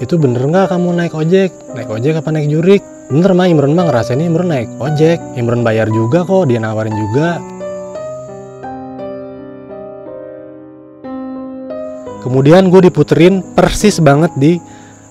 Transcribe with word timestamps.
itu 0.00 0.16
bener 0.16 0.40
nggak 0.48 0.72
kamu 0.72 0.96
naik 0.96 1.12
ojek? 1.12 1.52
Naik 1.76 1.92
ojek 1.92 2.16
apa 2.16 2.32
naik 2.32 2.48
jurik? 2.48 2.80
Bener 3.12 3.36
mah 3.36 3.52
Imron 3.52 3.76
mah 3.76 3.92
ngerasain 3.92 4.16
Imron 4.16 4.48
naik 4.48 4.72
ojek. 4.80 5.20
Imron 5.36 5.60
bayar 5.60 5.92
juga 5.92 6.24
kok 6.24 6.48
dia 6.48 6.56
nawarin 6.56 6.96
juga. 6.96 7.36
Kemudian 12.24 12.72
gue 12.72 12.88
diputerin 12.88 13.44
persis 13.52 14.00
banget 14.00 14.32
di 14.40 14.56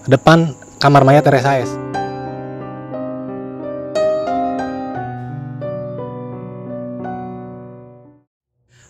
depan 0.10 0.58
kamar 0.82 1.06
mayat 1.06 1.26
RSAS 1.26 1.70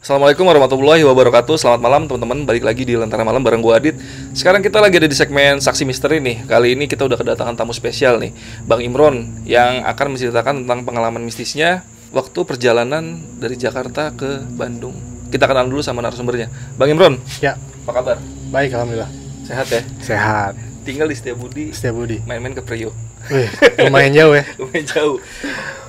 Assalamualaikum 0.09 0.41
warahmatullahi 0.41 1.05
wabarakatuh. 1.05 1.53
Selamat 1.61 1.85
malam 1.85 2.09
teman-teman. 2.09 2.41
Balik 2.41 2.65
lagi 2.65 2.81
di 2.81 2.97
Lentera 2.97 3.21
Malam 3.21 3.45
bareng 3.45 3.61
gue 3.61 3.73
Adit. 3.77 3.95
Sekarang 4.33 4.65
kita 4.65 4.81
lagi 4.81 4.97
ada 4.97 5.05
di 5.05 5.13
segmen 5.13 5.61
Saksi 5.61 5.85
Misteri 5.85 6.17
nih. 6.17 6.49
Kali 6.49 6.73
ini 6.73 6.89
kita 6.89 7.05
udah 7.05 7.13
kedatangan 7.13 7.53
tamu 7.53 7.77
spesial 7.77 8.17
nih 8.17 8.33
Bang 8.65 8.81
Imron 8.81 9.45
Yang 9.45 9.85
akan 9.85 10.17
menceritakan 10.17 10.53
tentang 10.65 10.81
pengalaman 10.81 11.21
mistisnya 11.21 11.85
Waktu 12.09 12.41
perjalanan 12.41 13.21
dari 13.37 13.53
Jakarta 13.53 14.09
ke 14.09 14.49
Bandung. 14.49 14.97
Kita 15.29 15.45
kenal 15.45 15.69
dulu 15.69 15.85
sama 15.85 16.01
narasumbernya. 16.01 16.49
Bang 16.73 16.89
Imron 16.89 17.21
ya. 17.37 17.53
Apa 17.85 18.01
kabar? 18.01 18.17
baik 18.49 18.73
alhamdulillah. 18.73 19.13
Sehat 19.45 19.69
ya? 19.69 19.85
sehat. 20.01 20.57
Tinggal 20.89 21.05
di 21.05 21.21
Setiabudi. 21.21 21.69
Setia 21.69 21.93
Budi 21.93 22.17
Main-main 22.25 22.57
ke 22.57 22.65
Priok. 22.65 22.97
Wih, 23.29 23.45
lumayan 23.85 24.09
jauh 24.17 24.33
ya. 24.33 24.41
Lumayan 24.57 24.85
jauh. 24.89 25.21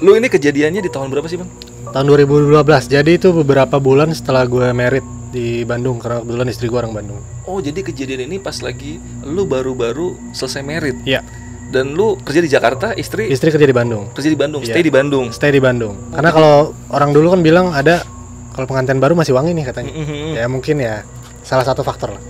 Lu 0.05 0.13
ini 0.13 0.29
kejadiannya 0.29 0.85
di 0.85 0.93
tahun 0.93 1.09
berapa 1.09 1.25
sih 1.25 1.41
bang? 1.41 1.70
Tahun 1.91 2.07
2012 2.09 2.55
jadi 2.89 3.11
itu 3.11 3.29
beberapa 3.33 3.77
bulan 3.77 4.11
setelah 4.11 4.45
gue 4.45 4.71
merit 4.71 5.03
di 5.29 5.63
Bandung 5.63 5.97
karena 5.97 6.19
kebetulan 6.19 6.49
istri 6.49 6.67
gue 6.67 6.75
orang 6.77 6.91
Bandung 6.93 7.21
Oh 7.45 7.59
jadi 7.59 7.81
kejadian 7.81 8.27
ini 8.27 8.39
pas 8.39 8.59
lagi 8.59 8.99
Lu 9.23 9.43
baru-baru 9.45 10.15
selesai 10.31 10.59
merit 10.61 10.99
iya 11.05 11.23
Dan 11.67 11.95
lu 11.95 12.15
kerja 12.17 12.39
di 12.39 12.47
Jakarta 12.47 12.91
Istri 12.93 13.27
istri 13.29 13.49
kerja 13.49 13.63
di 13.63 13.71
Bandung 13.73 14.11
kerja 14.11 14.27
di 14.27 14.35
Bandung, 14.35 14.61
Iya. 14.61 14.71
stay 14.71 14.83
di 14.83 14.91
Bandung. 14.91 15.27
stay 15.31 15.51
di 15.51 15.59
Bandung 15.59 15.95
karena 16.11 16.31
kalau 16.31 16.55
orang 16.89 17.11
dulu 17.11 17.31
kan 17.31 17.41
bilang 17.41 17.71
ada 17.71 18.03
kalau 18.51 18.67
pengantin 18.67 18.99
baru 18.99 19.15
masih 19.15 19.31
wangi 19.33 19.51
nih 19.53 19.65
katanya 19.65 19.93
Mhm. 19.93 20.31
ya 20.35 20.47
mungkin 20.47 20.77
ya 20.79 21.07
salah 21.41 21.63
satu 21.63 21.81
faktor 21.81 22.11
lah 22.11 22.23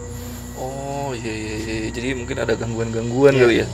Oh 0.55 1.17
iya, 1.17 1.33
iya 1.33 1.55
iya 1.59 1.77
iya. 1.79 1.89
jadi 1.91 2.13
mungkin 2.15 2.37
ada 2.39 2.53
gangguan-gangguan 2.53 3.33
kali 3.35 3.65
ya. 3.65 3.67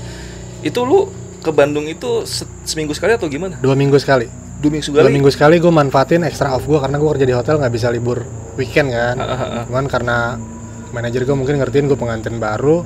Itu 0.63 0.83
lu 0.83 1.11
ke 1.39 1.51
Bandung 1.51 1.85
itu 1.85 2.23
se- 2.25 2.47
seminggu 2.63 2.91
sekali 2.91 3.13
atau 3.13 3.27
gimana? 3.27 3.59
dua 3.59 3.75
minggu 3.75 3.95
sekali 3.97 4.27
Dua 4.57 4.71
minggu 4.73 4.89
dua 4.89 5.05
sekali. 5.05 5.13
minggu 5.13 5.31
sekali 5.31 5.57
gue 5.61 5.69
manfaatin 5.69 6.25
extra 6.25 6.57
off 6.57 6.65
gue 6.65 6.81
karena 6.81 6.97
gue 6.97 7.09
kerja 7.13 7.27
di 7.29 7.35
hotel 7.37 7.61
nggak 7.61 7.75
bisa 7.77 7.93
libur 7.93 8.25
weekend 8.57 8.89
kan 8.89 9.17
ah. 9.21 9.69
cuman 9.69 9.85
karena 9.85 10.17
manajer 10.97 11.29
gue 11.29 11.37
mungkin 11.37 11.61
ngertiin 11.61 11.93
gue 11.93 11.99
pengantin 12.01 12.41
baru 12.41 12.81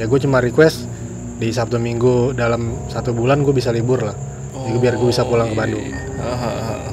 ya 0.00 0.08
gue 0.08 0.18
cuma 0.24 0.40
request 0.40 0.88
di 1.36 1.52
Sabtu 1.52 1.76
Minggu 1.76 2.32
dalam 2.32 2.88
satu 2.88 3.12
bulan 3.12 3.44
gue 3.44 3.52
bisa 3.52 3.68
libur 3.68 4.08
lah 4.08 4.16
Jadi 4.62 4.78
biar 4.78 4.94
gue 4.94 5.08
bisa 5.10 5.26
pulang 5.26 5.50
ke 5.50 5.58
iya, 5.58 5.60
Bandung. 5.60 5.82
iya. 5.82 5.98
Ah, 6.22 6.30
ah, 6.38 6.46
ah. 6.46 6.90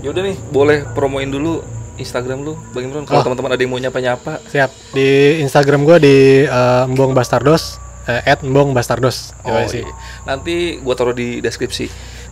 Yaudah 0.00 0.22
nih, 0.22 0.36
boleh 0.54 0.86
promoin 0.94 1.26
dulu 1.26 1.58
Instagram 1.98 2.46
lu, 2.46 2.54
Bang 2.70 2.86
Imron. 2.86 3.02
Kalau 3.02 3.20
Oh. 3.20 3.24
teman-teman 3.26 3.50
ada 3.50 3.60
yang 3.60 3.72
mau 3.74 3.82
nyapa-nyapa, 3.82 4.40
siap 4.46 4.70
di 4.94 5.42
Instagram 5.42 5.82
gue 5.82 5.96
di 5.98 6.16
eh, 6.46 6.84
Mbong 6.86 7.12
Bastardos 7.12 7.82
eh, 8.06 8.22
at 8.24 8.40
Mbong 8.40 8.72
Bastardos 8.72 9.34
oh, 9.44 9.58
iya. 9.68 9.84
nanti 10.22 10.78
gua 10.80 10.94
taruh 10.94 11.12
di 11.12 11.42
deskripsi. 11.42 11.90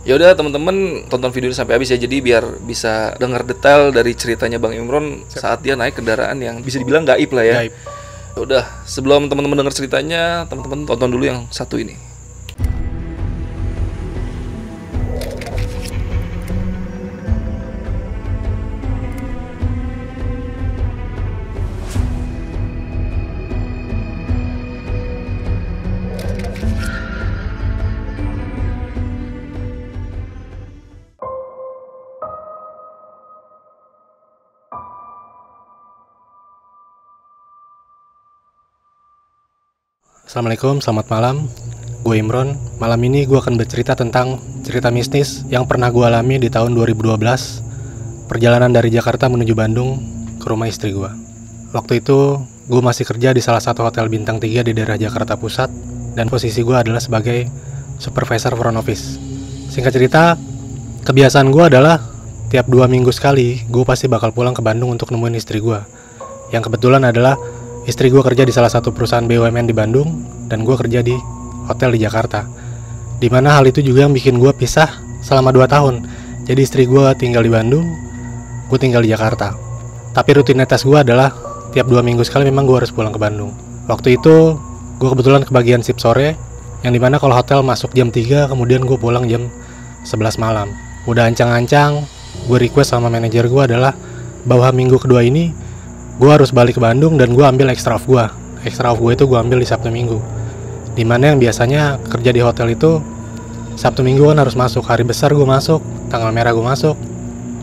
Yaudah 0.09 0.33
teman-teman 0.33 1.05
tonton 1.05 1.29
video 1.29 1.53
ini 1.53 1.57
sampai 1.61 1.77
habis 1.77 1.93
ya, 1.93 1.97
jadi 2.01 2.17
biar 2.17 2.65
bisa 2.65 3.13
dengar 3.21 3.45
detail 3.45 3.93
dari 3.93 4.17
ceritanya 4.17 4.57
Bang 4.57 4.73
Imron 4.73 5.21
saat 5.29 5.61
dia 5.61 5.77
naik 5.77 6.01
kendaraan 6.01 6.41
yang 6.41 6.65
bisa 6.65 6.81
dibilang 6.81 7.05
gaib 7.05 7.29
lah 7.29 7.45
ya. 7.45 7.55
Gaib. 7.61 7.73
Udah, 8.41 8.65
sebelum 8.89 9.29
teman-teman 9.29 9.61
dengar 9.61 9.69
ceritanya, 9.69 10.49
teman-teman 10.49 10.89
tonton 10.89 11.13
dulu 11.13 11.29
yang 11.29 11.45
satu 11.53 11.77
ini. 11.77 12.08
Assalamualaikum, 40.29 40.77
selamat 40.77 41.09
malam. 41.09 41.49
Gue 42.05 42.21
Imron. 42.21 42.53
Malam 42.77 43.01
ini 43.01 43.25
gue 43.25 43.41
akan 43.41 43.57
bercerita 43.57 43.97
tentang 43.97 44.37
cerita 44.61 44.93
mistis 44.93 45.41
yang 45.49 45.65
pernah 45.65 45.89
gue 45.89 46.05
alami 46.05 46.37
di 46.37 46.53
tahun 46.53 46.77
2012. 46.77 47.17
Perjalanan 48.29 48.69
dari 48.69 48.93
Jakarta 48.93 49.25
menuju 49.25 49.57
Bandung 49.57 49.97
ke 50.37 50.45
rumah 50.45 50.69
istri 50.69 50.93
gue. 50.93 51.09
Waktu 51.73 52.05
itu 52.05 52.45
gue 52.45 52.77
masih 52.77 53.09
kerja 53.09 53.33
di 53.33 53.41
salah 53.41 53.57
satu 53.57 53.81
hotel 53.81 54.05
bintang 54.05 54.37
3 54.37 54.69
di 54.69 54.77
daerah 54.77 55.01
Jakarta 55.01 55.33
Pusat 55.33 55.73
dan 56.13 56.29
posisi 56.29 56.61
gue 56.61 56.77
adalah 56.77 57.01
sebagai 57.01 57.49
supervisor 57.97 58.53
front 58.53 58.77
office. 58.77 59.17
Singkat 59.73 59.97
cerita, 59.97 60.37
kebiasaan 61.09 61.49
gue 61.49 61.73
adalah 61.73 62.05
tiap 62.53 62.69
dua 62.69 62.85
minggu 62.85 63.09
sekali 63.09 63.65
gue 63.65 63.81
pasti 63.81 64.05
bakal 64.05 64.29
pulang 64.29 64.53
ke 64.53 64.61
Bandung 64.61 64.93
untuk 64.93 65.09
nemuin 65.09 65.41
istri 65.41 65.57
gue. 65.57 65.81
Yang 66.53 66.69
kebetulan 66.69 67.01
adalah 67.01 67.33
Istri 67.89 68.13
gue 68.13 68.21
kerja 68.21 68.45
di 68.45 68.53
salah 68.53 68.69
satu 68.69 68.93
perusahaan 68.93 69.25
BUMN 69.25 69.65
di 69.65 69.73
Bandung 69.73 70.21
dan 70.45 70.61
gue 70.61 70.77
kerja 70.77 71.01
di 71.01 71.17
hotel 71.65 71.97
di 71.97 72.05
Jakarta. 72.05 72.45
Di 73.17 73.33
mana 73.33 73.57
hal 73.57 73.65
itu 73.65 73.81
juga 73.81 74.05
yang 74.05 74.13
bikin 74.13 74.37
gue 74.37 74.53
pisah 74.53 74.93
selama 75.25 75.49
2 75.49 75.65
tahun. 75.65 76.05
Jadi 76.45 76.61
istri 76.61 76.85
gue 76.85 77.09
tinggal 77.17 77.41
di 77.41 77.49
Bandung, 77.49 77.89
gue 78.69 78.77
tinggal 78.77 79.01
di 79.01 79.09
Jakarta. 79.09 79.57
Tapi 80.13 80.29
rutinitas 80.37 80.85
gue 80.85 81.01
adalah 81.01 81.33
tiap 81.73 81.89
dua 81.89 82.05
minggu 82.05 82.21
sekali 82.21 82.45
memang 82.53 82.69
gue 82.69 82.77
harus 82.77 82.93
pulang 82.93 83.09
ke 83.09 83.17
Bandung. 83.17 83.57
Waktu 83.89 84.21
itu 84.21 84.53
gue 85.01 85.09
kebetulan 85.09 85.41
kebagian 85.41 85.81
sip 85.81 85.97
sore, 85.97 86.37
yang 86.85 86.93
di 86.93 87.01
mana 87.01 87.17
kalau 87.17 87.33
hotel 87.33 87.65
masuk 87.65 87.97
jam 87.97 88.13
3, 88.13 88.53
kemudian 88.53 88.85
gue 88.85 89.01
pulang 89.01 89.25
jam 89.25 89.49
11 90.05 90.37
malam. 90.37 90.69
Udah 91.09 91.25
ancang-ancang, 91.25 92.05
gue 92.45 92.57
request 92.69 92.93
sama 92.93 93.09
manajer 93.09 93.49
gue 93.49 93.61
adalah 93.65 93.97
bahwa 94.45 94.69
minggu 94.77 95.01
kedua 95.01 95.25
ini 95.25 95.68
gue 96.19 96.29
harus 96.29 96.51
balik 96.51 96.75
ke 96.75 96.81
Bandung 96.83 97.15
dan 97.15 97.31
gue 97.31 97.45
ambil 97.47 97.71
extra 97.71 97.95
off 97.95 98.03
gue 98.03 98.49
extra 98.63 98.91
off 98.91 98.99
gue 98.99 99.15
itu 99.15 99.23
gue 99.27 99.39
ambil 99.39 99.59
di 99.63 99.67
Sabtu 99.67 99.87
Minggu. 99.91 100.19
Di 100.95 101.07
mana 101.07 101.31
yang 101.31 101.39
biasanya 101.39 101.95
kerja 102.11 102.31
di 102.35 102.41
hotel 102.43 102.75
itu 102.75 102.99
Sabtu 103.79 104.03
Minggu 104.03 104.27
kan 104.27 104.37
harus 104.39 104.55
masuk. 104.57 104.83
Hari 104.83 105.07
besar 105.07 105.31
gue 105.31 105.47
masuk 105.47 105.79
tanggal 106.11 106.31
merah 106.35 106.51
gue 106.51 106.65
masuk. 106.65 106.95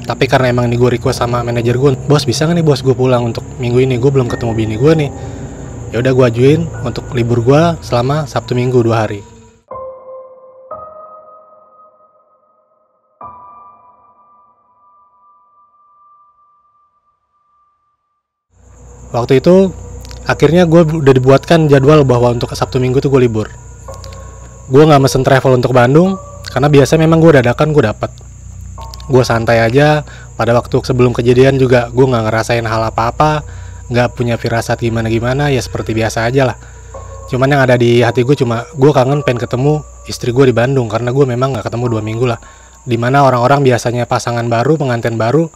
Tapi 0.07 0.25
karena 0.31 0.55
emang 0.55 0.71
ini 0.71 0.79
gue 0.79 0.97
request 0.97 1.19
sama 1.19 1.43
manajer 1.43 1.75
gue 1.75 1.99
bos 2.07 2.23
bisa 2.23 2.47
nggak 2.47 2.63
nih 2.63 2.65
bos 2.65 2.81
gue 2.81 2.95
pulang 2.95 3.27
untuk 3.27 3.43
minggu 3.59 3.83
ini? 3.83 3.99
Gue 3.99 4.15
belum 4.15 4.31
ketemu 4.31 4.53
bini 4.55 4.75
gue 4.79 4.93
nih. 4.95 5.11
Ya 5.93 6.03
udah 6.03 6.13
gue 6.15 6.25
ajuin 6.25 6.61
untuk 6.87 7.11
libur 7.13 7.43
gue 7.43 7.63
selama 7.83 8.25
Sabtu 8.27 8.55
Minggu 8.55 8.83
dua 8.83 9.07
hari 9.07 9.36
Waktu 19.15 19.39
itu 19.39 19.71
akhirnya 20.27 20.67
gue 20.67 20.83
udah 20.83 21.15
dibuatkan 21.15 21.71
jadwal 21.71 22.03
bahwa 22.03 22.35
untuk 22.35 22.51
Sabtu 22.55 22.83
Minggu 22.83 22.99
tuh 22.99 23.11
gue 23.15 23.23
libur. 23.23 23.47
Gue 24.67 24.83
nggak 24.83 24.99
mesen 24.99 25.23
travel 25.23 25.55
untuk 25.55 25.71
Bandung 25.71 26.19
karena 26.51 26.67
biasa 26.67 26.99
memang 26.99 27.23
gue 27.23 27.39
dadakan 27.39 27.71
gue 27.71 27.85
dapat. 27.87 28.11
Gue 29.07 29.23
santai 29.23 29.63
aja. 29.63 30.03
Pada 30.37 30.53
waktu 30.53 30.77
sebelum 30.85 31.17
kejadian 31.17 31.57
juga 31.57 31.89
gue 31.89 32.05
nggak 32.05 32.29
ngerasain 32.29 32.67
hal 32.67 32.93
apa-apa, 32.93 33.41
nggak 33.89 34.19
punya 34.19 34.37
firasat 34.37 34.83
gimana-gimana 34.83 35.49
ya 35.49 35.63
seperti 35.63 35.97
biasa 35.97 36.29
aja 36.29 36.53
lah. 36.53 36.57
Cuman 37.27 37.51
yang 37.51 37.63
ada 37.65 37.75
di 37.79 38.05
hati 38.05 38.23
gue 38.23 38.37
cuma 38.37 38.69
gue 38.75 38.93
kangen 38.93 39.25
pengen 39.25 39.41
ketemu 39.43 39.81
istri 40.07 40.31
gue 40.31 40.51
di 40.51 40.55
Bandung 40.55 40.87
karena 40.87 41.11
gue 41.11 41.25
memang 41.25 41.57
nggak 41.57 41.71
ketemu 41.71 41.85
dua 41.89 42.03
minggu 42.03 42.27
lah. 42.29 42.39
Di 42.87 42.95
mana 42.95 43.27
orang-orang 43.27 43.67
biasanya 43.67 44.07
pasangan 44.07 44.47
baru, 44.47 44.79
pengantin 44.79 45.19
baru 45.19 45.51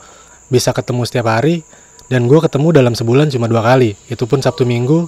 bisa 0.50 0.74
ketemu 0.74 1.06
setiap 1.06 1.30
hari, 1.30 1.62
dan 2.10 2.26
gue 2.26 2.38
ketemu 2.42 2.74
dalam 2.74 2.92
sebulan 2.98 3.30
cuma 3.30 3.46
dua 3.46 3.62
kali. 3.62 3.94
Itu 4.10 4.26
pun 4.26 4.42
sabtu 4.42 4.66
minggu. 4.66 5.06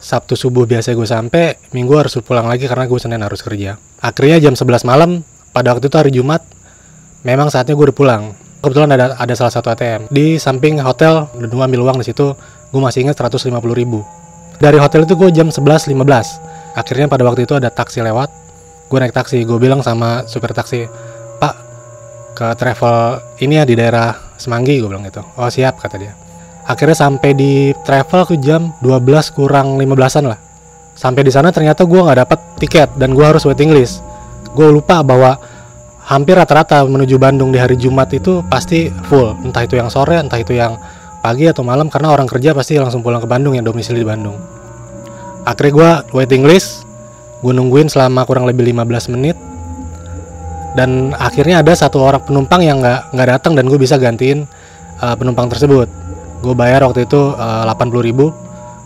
Sabtu 0.00 0.36
subuh 0.36 0.68
biasa 0.68 0.92
gue 0.92 1.08
sampai 1.08 1.56
minggu 1.72 1.92
harus 1.96 2.16
pulang 2.20 2.44
lagi 2.44 2.68
karena 2.68 2.84
gue 2.84 3.00
senin 3.00 3.20
harus 3.20 3.40
kerja. 3.40 3.80
Akhirnya 4.00 4.40
jam 4.40 4.56
11 4.56 4.84
malam 4.84 5.24
pada 5.52 5.72
waktu 5.76 5.88
itu 5.88 5.96
hari 5.96 6.12
jumat 6.12 6.44
memang 7.24 7.48
saatnya 7.48 7.72
gue 7.72 7.88
udah 7.88 7.96
pulang. 7.96 8.22
Kebetulan 8.60 8.92
ada 8.92 9.16
ada 9.16 9.34
salah 9.36 9.52
satu 9.52 9.72
ATM 9.72 10.12
di 10.12 10.36
samping 10.36 10.80
hotel 10.84 11.28
dan 11.36 11.48
gue 11.48 11.64
ambil 11.64 11.80
uang 11.88 12.04
di 12.04 12.06
situ 12.12 12.36
gue 12.68 12.80
masih 12.80 13.08
ingat 13.08 13.16
150 13.16 13.48
ribu. 13.72 14.04
Dari 14.60 14.76
hotel 14.76 15.08
itu 15.08 15.16
gue 15.16 15.28
jam 15.32 15.48
11.15 15.48 15.96
akhirnya 16.76 17.08
pada 17.08 17.24
waktu 17.24 17.48
itu 17.48 17.56
ada 17.56 17.72
taksi 17.72 18.04
lewat 18.04 18.28
gue 18.88 18.98
naik 19.00 19.16
taksi. 19.16 19.44
Gue 19.44 19.56
bilang 19.60 19.84
sama 19.84 20.24
supir 20.28 20.52
taksi 20.52 20.88
pak 21.40 21.54
ke 22.36 22.46
travel 22.56 23.20
ini 23.40 23.60
ya 23.60 23.64
di 23.68 23.76
daerah 23.76 24.29
Semanggi 24.40 24.80
gue 24.80 24.88
bilang 24.88 25.04
gitu. 25.04 25.20
Oh 25.36 25.52
siap 25.52 25.76
kata 25.76 26.00
dia. 26.00 26.16
Akhirnya 26.64 26.96
sampai 26.96 27.36
di 27.36 27.76
travel 27.84 28.24
ke 28.24 28.40
jam 28.40 28.72
12 28.80 29.36
kurang 29.36 29.76
15an 29.76 30.24
lah. 30.24 30.40
Sampai 30.96 31.20
di 31.20 31.32
sana 31.32 31.52
ternyata 31.52 31.84
gue 31.84 32.00
nggak 32.00 32.18
dapet 32.24 32.38
tiket 32.56 32.88
dan 32.96 33.12
gue 33.12 33.24
harus 33.24 33.44
waiting 33.44 33.70
list. 33.70 34.00
Gue 34.56 34.72
lupa 34.72 35.04
bahwa 35.04 35.36
hampir 36.08 36.34
rata-rata 36.34 36.82
menuju 36.88 37.20
Bandung 37.20 37.52
di 37.52 37.60
hari 37.60 37.76
Jumat 37.76 38.08
itu 38.16 38.40
pasti 38.48 38.88
full. 39.06 39.36
Entah 39.44 39.62
itu 39.68 39.76
yang 39.76 39.92
sore 39.92 40.16
entah 40.16 40.40
itu 40.40 40.56
yang 40.56 40.80
pagi 41.20 41.44
atau 41.44 41.60
malam 41.60 41.92
karena 41.92 42.16
orang 42.16 42.24
kerja 42.24 42.56
pasti 42.56 42.80
langsung 42.80 43.04
pulang 43.04 43.20
ke 43.20 43.28
Bandung 43.28 43.52
yang 43.52 43.64
domisili 43.68 44.00
di 44.00 44.08
Bandung. 44.08 44.40
Akhirnya 45.44 45.72
gue 45.72 45.90
waiting 46.16 46.48
list 46.48 46.88
gue 47.40 47.52
nungguin 47.56 47.88
selama 47.88 48.28
kurang 48.28 48.44
lebih 48.44 48.68
15 48.68 49.16
menit 49.16 49.36
dan 50.78 51.10
akhirnya 51.18 51.62
ada 51.62 51.74
satu 51.74 51.98
orang 51.98 52.22
penumpang 52.22 52.62
yang 52.62 52.78
nggak 52.78 53.10
nggak 53.14 53.28
datang 53.38 53.52
dan 53.58 53.66
gue 53.66 53.78
bisa 53.78 53.98
gantiin 53.98 54.46
uh, 55.02 55.14
penumpang 55.18 55.50
tersebut. 55.50 55.90
Gue 56.40 56.54
bayar 56.56 56.86
waktu 56.86 57.04
itu 57.04 57.34
uh, 57.36 57.66
80 57.66 58.06
ribu 58.06 58.30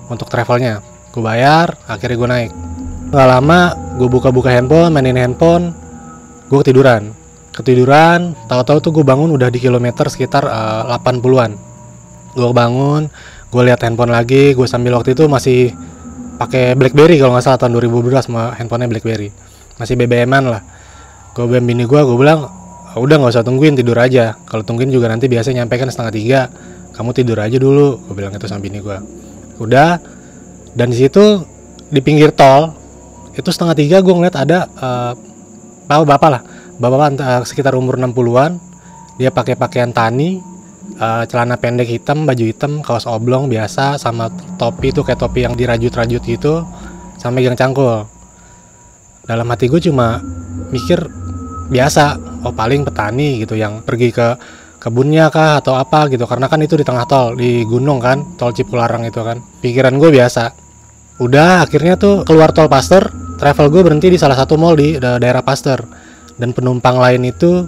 untuk 0.09 0.27
travelnya. 0.33 0.81
Gue 1.13 1.23
bayar 1.23 1.77
akhirnya 1.87 2.17
gue 2.17 2.29
naik. 2.29 2.53
Nggak 3.13 3.29
lama 3.29 3.61
gue 4.01 4.09
buka-buka 4.09 4.51
handphone 4.51 4.91
mainin 4.91 5.21
handphone 5.21 5.77
gue 6.49 6.59
ketiduran. 6.65 7.13
Ketiduran 7.55 8.35
tahu-tahu 8.51 8.79
tuh 8.83 8.93
gue 9.01 9.05
bangun 9.07 9.31
udah 9.31 9.53
di 9.53 9.63
kilometer 9.63 10.09
sekitar 10.11 10.43
uh, 10.49 10.91
80-an 10.99 11.75
gue 12.35 12.51
bangun 12.51 13.07
gue 13.55 13.63
lihat 13.63 13.87
handphone 13.87 14.11
lagi 14.11 14.59
gue 14.59 14.67
sambil 14.67 14.99
waktu 14.99 15.15
itu 15.15 15.31
masih 15.31 15.71
pakai 16.35 16.75
BlackBerry 16.75 17.23
kalau 17.23 17.39
nggak 17.39 17.47
salah 17.47 17.59
tahun 17.63 17.79
2012 17.79 18.27
sama 18.27 18.59
handphonenya 18.59 18.91
BlackBerry. 18.91 19.31
Masih 19.79 19.95
BBM-an 19.95 20.45
lah 20.51 20.63
gue 21.35 21.45
BM 21.51 21.67
bini 21.67 21.85
gue 21.85 22.01
gue 22.01 22.17
bilang 22.17 22.47
udah 22.95 23.17
nggak 23.19 23.35
usah 23.35 23.43
tungguin 23.43 23.75
tidur 23.75 23.99
aja. 23.99 24.39
Kalau 24.47 24.63
tungguin 24.63 24.89
juga 24.95 25.11
nanti 25.11 25.27
biasanya 25.27 25.67
nyampe 25.67 25.75
kan 25.83 25.91
setengah 25.91 26.15
tiga. 26.15 26.41
Kamu 26.95 27.11
tidur 27.11 27.43
aja 27.43 27.59
dulu 27.59 27.99
gue 28.07 28.15
bilang 28.15 28.31
itu 28.31 28.47
sama 28.47 28.63
bini 28.63 28.79
gue 28.79 28.99
udah 29.59 29.99
dan 30.75 30.91
di 30.91 30.99
situ 30.99 31.43
di 31.91 32.03
pinggir 32.03 32.35
tol 32.35 32.75
itu 33.35 33.51
setengah 33.51 33.75
tiga 33.75 33.99
gue 33.99 34.15
ngeliat 34.15 34.37
ada 34.39 34.71
uh, 34.79 35.13
bapak 35.91 36.07
bapak 36.07 36.31
lah. 36.31 36.43
Bapak 36.79 36.97
bapak 36.99 37.11
uh, 37.19 37.43
sekitar 37.43 37.75
umur 37.75 37.99
60-an 37.99 38.59
dia 39.19 39.31
pakai 39.35 39.59
pakaian 39.59 39.91
tani 39.91 40.39
uh, 40.99 41.23
celana 41.27 41.59
pendek 41.59 41.91
hitam 41.91 42.27
baju 42.27 42.45
hitam 42.47 42.83
kaos 42.83 43.07
oblong 43.07 43.47
biasa 43.51 43.99
sama 43.99 44.31
topi 44.59 44.91
itu 44.91 45.03
kayak 45.03 45.19
topi 45.19 45.47
yang 45.47 45.55
dirajut-rajut 45.59 46.23
gitu 46.23 46.63
sama 47.19 47.43
megang 47.43 47.59
cangkul. 47.59 48.07
Dalam 49.25 49.47
hati 49.49 49.67
gue 49.67 49.81
cuma 49.81 50.21
mikir 50.69 51.24
biasa. 51.75 52.23
Oh 52.47 52.55
paling 52.55 52.87
petani 52.87 53.43
gitu 53.43 53.59
yang 53.59 53.83
pergi 53.83 54.15
ke 54.15 54.39
kebunnya 54.79 55.35
kah 55.35 55.59
atau 55.59 55.75
apa 55.75 56.07
gitu. 56.07 56.23
Karena 56.31 56.47
kan 56.47 56.63
itu 56.63 56.79
di 56.79 56.87
tengah 56.87 57.03
tol 57.11 57.35
di 57.35 57.67
gunung 57.67 57.99
kan 57.99 58.39
tol 58.39 58.55
Cipularang 58.55 59.03
itu 59.03 59.19
kan. 59.27 59.43
Pikiran 59.59 59.99
gue 59.99 60.15
biasa. 60.15 60.55
Udah 61.19 61.67
akhirnya 61.67 61.99
tuh 61.99 62.23
keluar 62.23 62.55
tol 62.55 62.71
Pasteur. 62.71 63.11
Travel 63.35 63.67
gue 63.75 63.83
berhenti 63.83 64.15
di 64.15 64.19
salah 64.21 64.39
satu 64.39 64.55
mall 64.55 64.79
di 64.79 64.95
daerah 65.03 65.43
Pasteur. 65.43 65.83
Dan 66.39 66.55
penumpang 66.55 67.03
lain 67.03 67.27
itu 67.27 67.67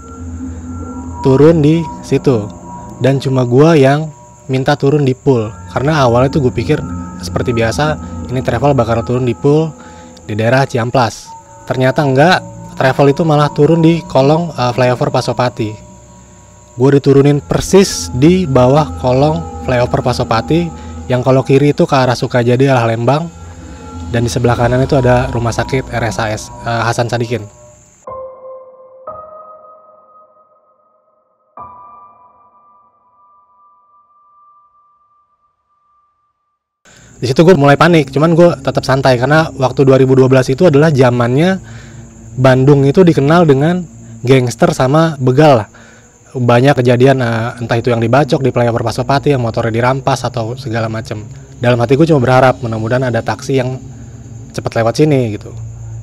turun 1.26 1.58
di 1.58 1.82
situ. 2.06 2.46
Dan 3.02 3.18
cuma 3.18 3.42
gue 3.42 3.82
yang 3.82 4.06
minta 4.46 4.78
turun 4.78 5.02
di 5.02 5.14
pool. 5.14 5.50
Karena 5.74 6.06
awalnya 6.06 6.30
tuh 6.38 6.48
gue 6.48 6.54
pikir 6.54 6.78
seperti 7.18 7.50
biasa 7.50 7.98
ini 8.30 8.44
travel 8.44 8.76
bakal 8.76 9.02
turun 9.02 9.26
di 9.26 9.34
pool 9.34 9.70
di 10.26 10.34
daerah 10.34 10.66
Ciamplas. 10.66 11.30
Ternyata 11.66 12.06
enggak 12.06 12.38
travel 12.76 13.08
itu 13.10 13.24
malah 13.24 13.48
turun 13.48 13.80
di 13.80 14.04
kolong 14.04 14.52
uh, 14.52 14.70
flyover 14.76 15.08
Pasopati. 15.08 15.72
Gue 16.76 16.90
diturunin 17.00 17.40
persis 17.40 18.12
di 18.12 18.44
bawah 18.44 19.00
kolong 19.00 19.64
flyover 19.64 20.04
Pasopati 20.04 20.68
yang 21.08 21.24
kalau 21.24 21.40
kiri 21.40 21.72
itu 21.72 21.88
ke 21.88 21.96
arah 21.96 22.12
Sukajadi 22.12 22.68
arah 22.68 22.84
Lembang 22.84 23.32
dan 24.12 24.28
di 24.28 24.30
sebelah 24.30 24.54
kanan 24.54 24.84
itu 24.84 24.94
ada 25.00 25.32
rumah 25.32 25.56
sakit 25.56 25.88
RSAS 25.88 26.52
uh, 26.62 26.68
eh, 26.68 26.82
Hasan 26.84 27.08
Sadikin. 27.08 27.48
Di 37.16 37.24
situ 37.24 37.40
gue 37.40 37.56
mulai 37.56 37.80
panik 37.80 38.12
cuman 38.12 38.36
gue 38.36 38.60
tetap 38.60 38.84
santai 38.84 39.16
karena 39.16 39.48
waktu 39.56 39.88
2012 39.88 40.52
itu 40.52 40.68
adalah 40.68 40.92
zamannya 40.92 41.56
Bandung 42.36 42.84
itu 42.84 43.00
dikenal 43.00 43.48
dengan 43.48 43.80
gangster 44.20 44.76
sama 44.76 45.16
begal 45.16 45.64
lah. 45.64 45.68
Banyak 46.36 46.84
kejadian 46.84 47.24
uh, 47.24 47.56
entah 47.56 47.80
itu 47.80 47.88
yang 47.88 48.02
dibacok 48.04 48.44
di 48.44 48.52
flyover 48.52 48.84
Pasopati 48.84 49.32
yang 49.32 49.40
motornya 49.40 49.72
dirampas 49.72 50.20
atau 50.28 50.52
segala 50.60 50.92
macam 50.92 51.24
dalam 51.56 51.80
hati 51.80 51.96
gue 51.96 52.04
cuma 52.04 52.20
berharap 52.20 52.60
mudah-mudahan 52.60 53.08
ada 53.08 53.24
taksi 53.24 53.56
yang 53.56 53.80
cepat 54.52 54.84
lewat 54.84 55.00
sini 55.00 55.40
gitu. 55.40 55.48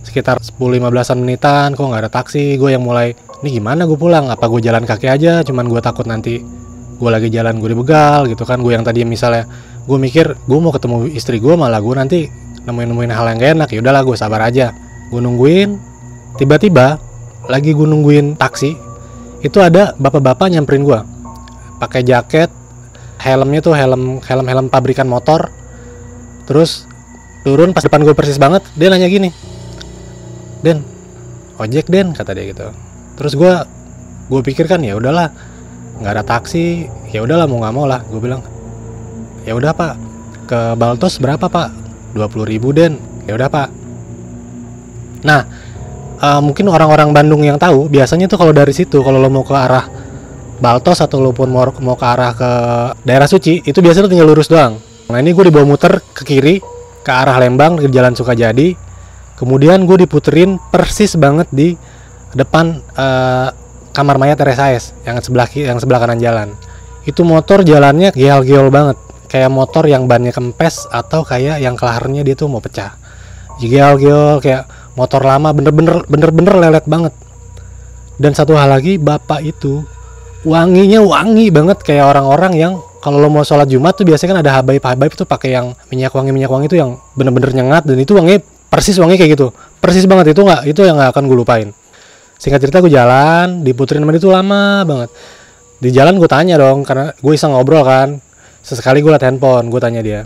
Sekitar 0.01 0.41
10-15an 0.41 1.17
menitan 1.21 1.77
kok 1.77 1.85
nggak 1.85 2.01
ada 2.09 2.11
taksi? 2.11 2.57
Gue 2.57 2.73
yang 2.73 2.81
mulai 2.81 3.13
ini 3.45 3.61
gimana 3.61 3.85
gue 3.85 3.93
pulang? 3.93 4.33
Apa 4.33 4.49
gue 4.49 4.65
jalan 4.65 4.89
kaki 4.89 5.05
aja? 5.05 5.45
Cuman 5.45 5.69
gue 5.69 5.81
takut 5.85 6.09
nanti 6.09 6.41
gue 6.97 7.09
lagi 7.13 7.29
jalan 7.29 7.61
gue 7.61 7.69
dibegal 7.69 8.25
gitu 8.25 8.41
kan. 8.41 8.57
Gue 8.65 8.73
yang 8.73 8.81
tadi 8.81 9.05
misalnya 9.05 9.45
gue 9.85 9.97
mikir 10.01 10.33
gue 10.33 10.57
mau 10.57 10.73
ketemu 10.73 11.13
istri 11.13 11.37
gue 11.37 11.53
malah 11.53 11.77
gue 11.77 11.93
nanti 11.93 12.19
nemuin 12.65 12.89
nemuin 12.89 13.11
hal 13.13 13.25
yang 13.29 13.37
gak 13.37 13.51
enak. 13.61 13.69
Ya 13.69 13.79
udahlah 13.85 14.01
gue 14.01 14.17
sabar 14.17 14.41
aja. 14.49 14.73
Gue 15.13 15.21
nungguin 15.21 15.92
tiba-tiba 16.39 16.97
lagi 17.47 17.75
gue 17.75 17.87
nungguin 17.87 18.39
taksi 18.39 18.75
itu 19.43 19.57
ada 19.59 19.91
bapak-bapak 19.99 20.47
nyamperin 20.49 20.87
gue 20.87 20.99
pakai 21.83 22.01
jaket 22.07 22.47
helmnya 23.23 23.59
tuh 23.63 23.75
helm 23.75 24.19
helm 24.19 24.45
helm 24.47 24.67
pabrikan 24.67 25.07
motor. 25.07 25.47
Terus 26.43 26.83
turun 27.47 27.71
pas 27.71 27.83
depan 27.83 28.03
gue 28.03 28.11
persis 28.11 28.35
banget 28.35 28.63
dia 28.75 28.91
nanya 28.91 29.07
gini 29.07 29.31
Den 30.63 30.83
ojek 31.55 31.87
Den 31.87 32.11
kata 32.11 32.35
dia 32.35 32.51
gitu. 32.51 32.67
Terus 33.15 33.33
gue 33.39 33.53
gue 34.27 34.41
pikir 34.43 34.67
kan 34.67 34.83
ya 34.83 34.95
udahlah 34.99 35.31
nggak 35.99 36.13
ada 36.19 36.23
taksi 36.23 36.87
ya 37.11 37.23
udahlah 37.23 37.47
mau 37.47 37.63
nggak 37.63 37.75
mau 37.75 37.85
lah 37.87 38.03
gue 38.03 38.19
bilang. 38.19 38.43
Ya 39.43 39.55
udah 39.55 39.75
pak 39.75 39.93
ke 40.47 40.59
Baltos 40.79 41.19
berapa 41.19 41.47
pak? 41.47 41.69
20 42.15 42.47
ribu 42.47 42.75
Den. 42.75 42.99
Ya 43.23 43.39
udah 43.39 43.47
pak. 43.47 43.69
Nah 45.23 45.47
uh, 46.23 46.39
mungkin 46.39 46.71
orang-orang 46.71 47.11
Bandung 47.11 47.43
yang 47.43 47.59
tahu 47.59 47.91
biasanya 47.91 48.31
tuh 48.31 48.39
kalau 48.39 48.55
dari 48.55 48.71
situ 48.71 49.03
kalau 49.03 49.19
lo 49.19 49.27
mau 49.27 49.43
ke 49.43 49.51
arah 49.51 49.85
Baltos 50.63 51.03
atau 51.03 51.19
lo 51.19 51.35
pun 51.35 51.51
mau, 51.51 51.67
mau 51.83 51.99
ke 51.99 52.05
arah 52.07 52.31
ke 52.31 52.49
daerah 53.03 53.27
suci 53.27 53.59
itu 53.67 53.83
biasanya 53.83 54.07
tinggal 54.07 54.31
lurus 54.31 54.47
doang. 54.47 54.79
Nah 55.11 55.19
ini 55.19 55.35
gue 55.35 55.51
dibawa 55.51 55.67
muter 55.67 55.99
ke 56.15 56.23
kiri 56.23 56.63
ke 57.03 57.11
arah 57.11 57.35
Lembang 57.35 57.75
ke 57.75 57.91
Jalan 57.91 58.15
Sukajadi. 58.15 58.71
Kemudian 59.35 59.83
gue 59.83 60.07
diputerin 60.07 60.55
persis 60.71 61.19
banget 61.19 61.51
di 61.51 61.75
depan 62.31 62.79
uh, 62.95 63.51
kamar 63.91 64.15
mayat 64.15 64.39
RSAS 64.39 64.95
yang 65.03 65.19
sebelah 65.19 65.49
yang 65.51 65.77
sebelah 65.83 65.99
kanan 65.99 66.21
jalan. 66.23 66.55
Itu 67.03 67.27
motor 67.27 67.67
jalannya 67.67 68.15
geol-geol 68.15 68.71
banget 68.71 68.95
kayak 69.27 69.51
motor 69.51 69.83
yang 69.83 70.07
bannya 70.07 70.31
kempes 70.31 70.87
atau 70.87 71.27
kayak 71.27 71.59
yang 71.59 71.75
kelaharnya 71.75 72.23
dia 72.23 72.39
tuh 72.39 72.47
mau 72.47 72.63
pecah. 72.63 72.95
Geol-geol 73.59 74.39
kayak 74.39 74.63
motor 74.93 75.21
lama 75.23 75.49
bener-bener 75.53 76.05
bener-bener 76.05 76.53
lelet 76.57 76.85
banget. 76.85 77.13
Dan 78.17 78.37
satu 78.37 78.53
hal 78.53 78.69
lagi 78.69 79.01
bapak 79.01 79.41
itu 79.41 79.81
wanginya 80.45 81.01
wangi 81.01 81.49
banget. 81.49 81.81
Kayak 81.81 82.13
orang-orang 82.13 82.53
yang 82.55 82.73
kalau 83.01 83.19
lo 83.19 83.27
mau 83.27 83.43
sholat 83.43 83.67
jumat 83.67 83.97
tuh 83.97 84.05
biasanya 84.07 84.29
kan 84.37 84.39
ada 84.45 84.51
habaib 84.61 84.83
habaib 84.83 85.13
tuh 85.17 85.27
pakai 85.27 85.57
yang 85.57 85.73
minyak 85.89 86.13
wangi 86.13 86.31
minyak 86.31 86.51
wangi 86.51 86.69
itu 86.69 86.77
yang 86.77 87.01
bener-bener 87.17 87.51
nyengat. 87.51 87.83
Dan 87.89 87.97
itu 87.99 88.13
wangi 88.13 88.39
persis 88.69 88.95
wangi 89.01 89.17
kayak 89.17 89.33
gitu. 89.33 89.51
Persis 89.81 90.05
banget. 90.05 90.37
Itu 90.37 90.45
nggak 90.45 90.69
itu 90.69 90.81
yang 90.85 90.95
nggak 91.01 91.11
akan 91.13 91.23
gue 91.25 91.37
lupain. 91.37 91.67
Singkat 92.37 92.59
cerita 92.69 92.77
gue 92.83 92.91
jalan 92.91 93.65
diputerin 93.65 94.03
sama 94.03 94.13
itu 94.13 94.29
lama 94.29 94.63
banget. 94.85 95.09
Di 95.81 95.89
jalan 95.91 96.15
gue 96.21 96.29
tanya 96.29 96.55
dong 96.55 96.85
karena 96.87 97.11
gue 97.13 97.33
iseng 97.33 97.51
ngobrol 97.51 97.81
kan. 97.83 98.21
Sesekali 98.63 99.03
gue 99.03 99.11
liat 99.11 99.25
handphone 99.25 99.67
gue 99.67 99.81
tanya 99.83 99.99
dia 99.99 100.23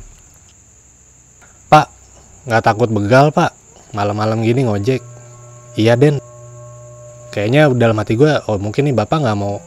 pak 1.68 1.88
nggak 2.48 2.64
takut 2.64 2.90
begal 2.92 3.30
pak 3.32 3.52
malam-malam 3.96 4.44
gini 4.44 4.68
ngojek. 4.68 5.00
Iya 5.78 5.94
den. 5.96 6.20
Kayaknya 7.32 7.70
dalam 7.78 7.98
hati 8.02 8.18
gue 8.18 8.34
oh 8.50 8.58
mungkin 8.58 8.90
nih 8.90 8.96
bapak 8.98 9.22
nggak 9.22 9.38
mau 9.38 9.62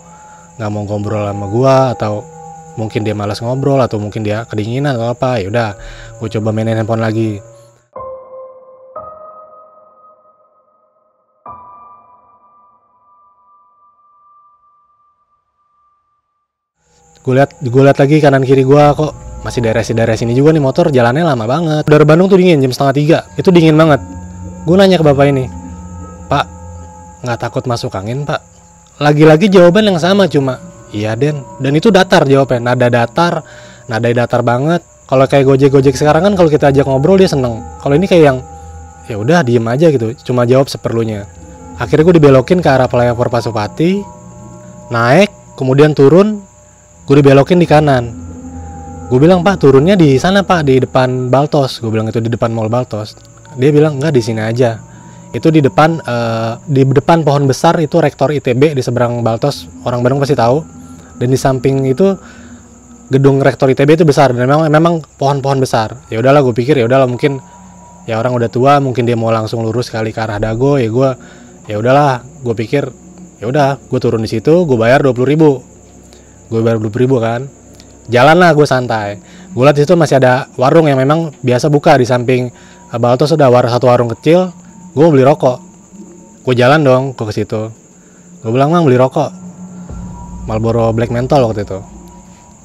nggak 0.59 0.71
mau 0.75 0.83
ngobrol 0.85 1.25
sama 1.25 1.47
gue 1.47 1.75
atau 1.97 2.13
mungkin 2.75 3.01
dia 3.07 3.15
malas 3.15 3.39
ngobrol 3.39 3.79
atau 3.79 4.03
mungkin 4.03 4.27
dia 4.27 4.43
kedinginan 4.45 4.99
atau 4.99 5.15
apa. 5.15 5.39
Ya 5.39 5.47
udah 5.49 5.69
gue 6.19 6.29
coba 6.29 6.51
mainin 6.51 6.77
handphone 6.77 7.05
lagi. 7.05 7.39
Gue 17.21 17.37
lihat 17.37 17.53
gue 17.61 17.83
lihat 17.85 17.99
lagi 18.01 18.17
kanan 18.19 18.43
kiri 18.43 18.65
gue 18.65 18.85
kok 18.97 19.30
masih 19.41 19.65
daerah 19.65 19.81
si 19.81 19.93
daerah 19.97 20.17
sini 20.17 20.37
juga 20.37 20.53
nih 20.53 20.63
motor 20.63 20.93
jalannya 20.93 21.25
lama 21.25 21.45
banget. 21.49 21.85
Dari 21.89 22.05
Bandung 22.05 22.29
tuh 22.29 22.39
dingin 22.41 22.61
jam 22.61 22.73
setengah 22.73 22.95
tiga. 22.95 23.19
Itu 23.41 23.49
dingin 23.51 23.77
banget. 23.77 24.01
Gue 24.69 24.77
nanya 24.77 25.01
ke 25.01 25.05
bapak 25.05 25.27
ini 25.33 25.49
pak 26.31 26.47
nggak 27.25 27.39
takut 27.41 27.65
masuk 27.65 27.93
angin 27.97 28.29
pak? 28.29 28.45
Lagi-lagi 29.01 29.49
jawaban 29.49 29.89
yang 29.89 29.99
sama 29.99 30.29
cuma 30.29 30.61
iya 30.93 31.17
den. 31.17 31.41
Dan 31.59 31.73
itu 31.77 31.89
datar 31.89 32.29
jawabnya 32.29 32.61
nada 32.61 32.89
datar 32.93 33.43
nada 33.89 34.09
datar 34.13 34.45
banget. 34.45 34.85
Kalau 35.09 35.27
kayak 35.27 35.45
gojek 35.49 35.71
gojek 35.75 35.97
sekarang 35.99 36.23
kan 36.23 36.33
kalau 36.39 36.53
kita 36.53 36.71
ajak 36.71 36.87
ngobrol 36.87 37.19
dia 37.19 37.27
seneng. 37.27 37.65
Kalau 37.81 37.97
ini 37.97 38.07
kayak 38.07 38.25
yang 38.25 38.39
ya 39.09 39.17
udah 39.19 39.43
diem 39.43 39.65
aja 39.67 39.89
gitu. 39.91 40.15
Cuma 40.23 40.47
jawab 40.47 40.69
seperlunya. 40.69 41.27
Akhirnya 41.81 42.05
gue 42.05 42.17
dibelokin 42.21 42.61
ke 42.61 42.69
arah 42.69 42.87
flyover 42.87 43.33
Pasopati 43.33 44.21
naik 44.91 45.31
kemudian 45.55 45.95
turun 45.95 46.43
gue 47.07 47.17
dibelokin 47.23 47.63
di 47.63 47.65
kanan 47.65 48.11
gue 49.11 49.19
bilang 49.19 49.43
pak 49.43 49.59
turunnya 49.59 49.99
di 49.99 50.15
sana 50.23 50.47
pak 50.47 50.71
di 50.71 50.79
depan 50.79 51.27
Baltos. 51.27 51.83
Gue 51.83 51.91
bilang 51.91 52.07
itu 52.07 52.23
di 52.23 52.31
depan 52.31 52.55
mall 52.55 52.71
Baltos. 52.71 53.19
Dia 53.59 53.75
bilang 53.75 53.99
enggak 53.99 54.15
di 54.15 54.23
sini 54.23 54.39
aja. 54.39 54.79
Itu 55.35 55.51
di 55.51 55.59
depan 55.59 55.99
eh, 55.99 56.53
di 56.71 56.87
depan 56.87 57.27
pohon 57.27 57.51
besar 57.51 57.75
itu 57.83 57.99
rektor 57.99 58.31
ITB 58.31 58.79
di 58.79 58.83
seberang 58.87 59.27
Baltos. 59.27 59.67
Orang 59.83 60.07
Bandung 60.07 60.23
pasti 60.23 60.39
tahu. 60.39 60.63
Dan 61.19 61.35
di 61.35 61.35
samping 61.35 61.91
itu 61.91 62.15
gedung 63.11 63.43
rektor 63.43 63.67
ITB 63.67 63.99
itu 63.99 64.07
besar. 64.07 64.31
Dan 64.31 64.47
memang 64.47 64.71
memang 64.71 64.95
pohon-pohon 65.19 65.59
besar. 65.59 66.07
Ya 66.07 66.23
udahlah 66.23 66.47
gue 66.47 66.55
pikir 66.55 66.79
ya 66.79 66.87
udahlah 66.87 67.11
mungkin 67.11 67.43
ya 68.07 68.15
orang 68.15 68.39
udah 68.39 68.47
tua 68.47 68.79
mungkin 68.79 69.11
dia 69.11 69.19
mau 69.19 69.35
langsung 69.35 69.67
lurus 69.67 69.91
kali 69.91 70.15
ke 70.15 70.23
arah 70.23 70.39
Dago 70.39 70.79
ya 70.79 70.87
gue 70.87 71.11
ya 71.67 71.83
udahlah. 71.83 72.23
Gue 72.47 72.55
pikir 72.55 72.87
ya 73.43 73.51
udah 73.51 73.75
gue 73.75 73.99
turun 73.99 74.23
di 74.23 74.31
situ 74.31 74.63
gue 74.63 74.79
bayar 74.79 75.03
dua 75.03 75.27
ribu. 75.27 75.59
Gue 76.47 76.63
bayar 76.63 76.79
dua 76.79 76.95
ribu 76.95 77.19
kan 77.19 77.59
jalan 78.11 78.37
lah 78.37 78.51
gue 78.53 78.67
santai. 78.67 79.23
Gue 79.55 79.63
lihat 79.65 79.79
situ 79.79 79.95
masih 79.95 80.19
ada 80.19 80.51
warung 80.59 80.91
yang 80.91 80.99
memang 80.99 81.31
biasa 81.41 81.71
buka 81.71 81.97
di 81.97 82.05
samping 82.05 82.51
eh, 82.91 82.99
Baltos 82.99 83.33
ada 83.33 83.47
war 83.49 83.65
satu 83.71 83.87
warung 83.87 84.11
kecil. 84.13 84.51
Gue 84.93 85.07
beli 85.09 85.23
rokok. 85.23 85.63
Gue 86.43 86.55
jalan 86.59 86.83
dong 86.83 87.03
gue 87.15 87.27
ke 87.31 87.35
situ. 87.35 87.71
Gue 88.43 88.51
bilang 88.51 88.75
mang 88.75 88.83
beli 88.83 88.99
rokok. 88.99 89.31
Marlboro 90.51 90.91
Black 90.91 91.15
Menthol 91.15 91.47
waktu 91.47 91.63
itu. 91.63 91.79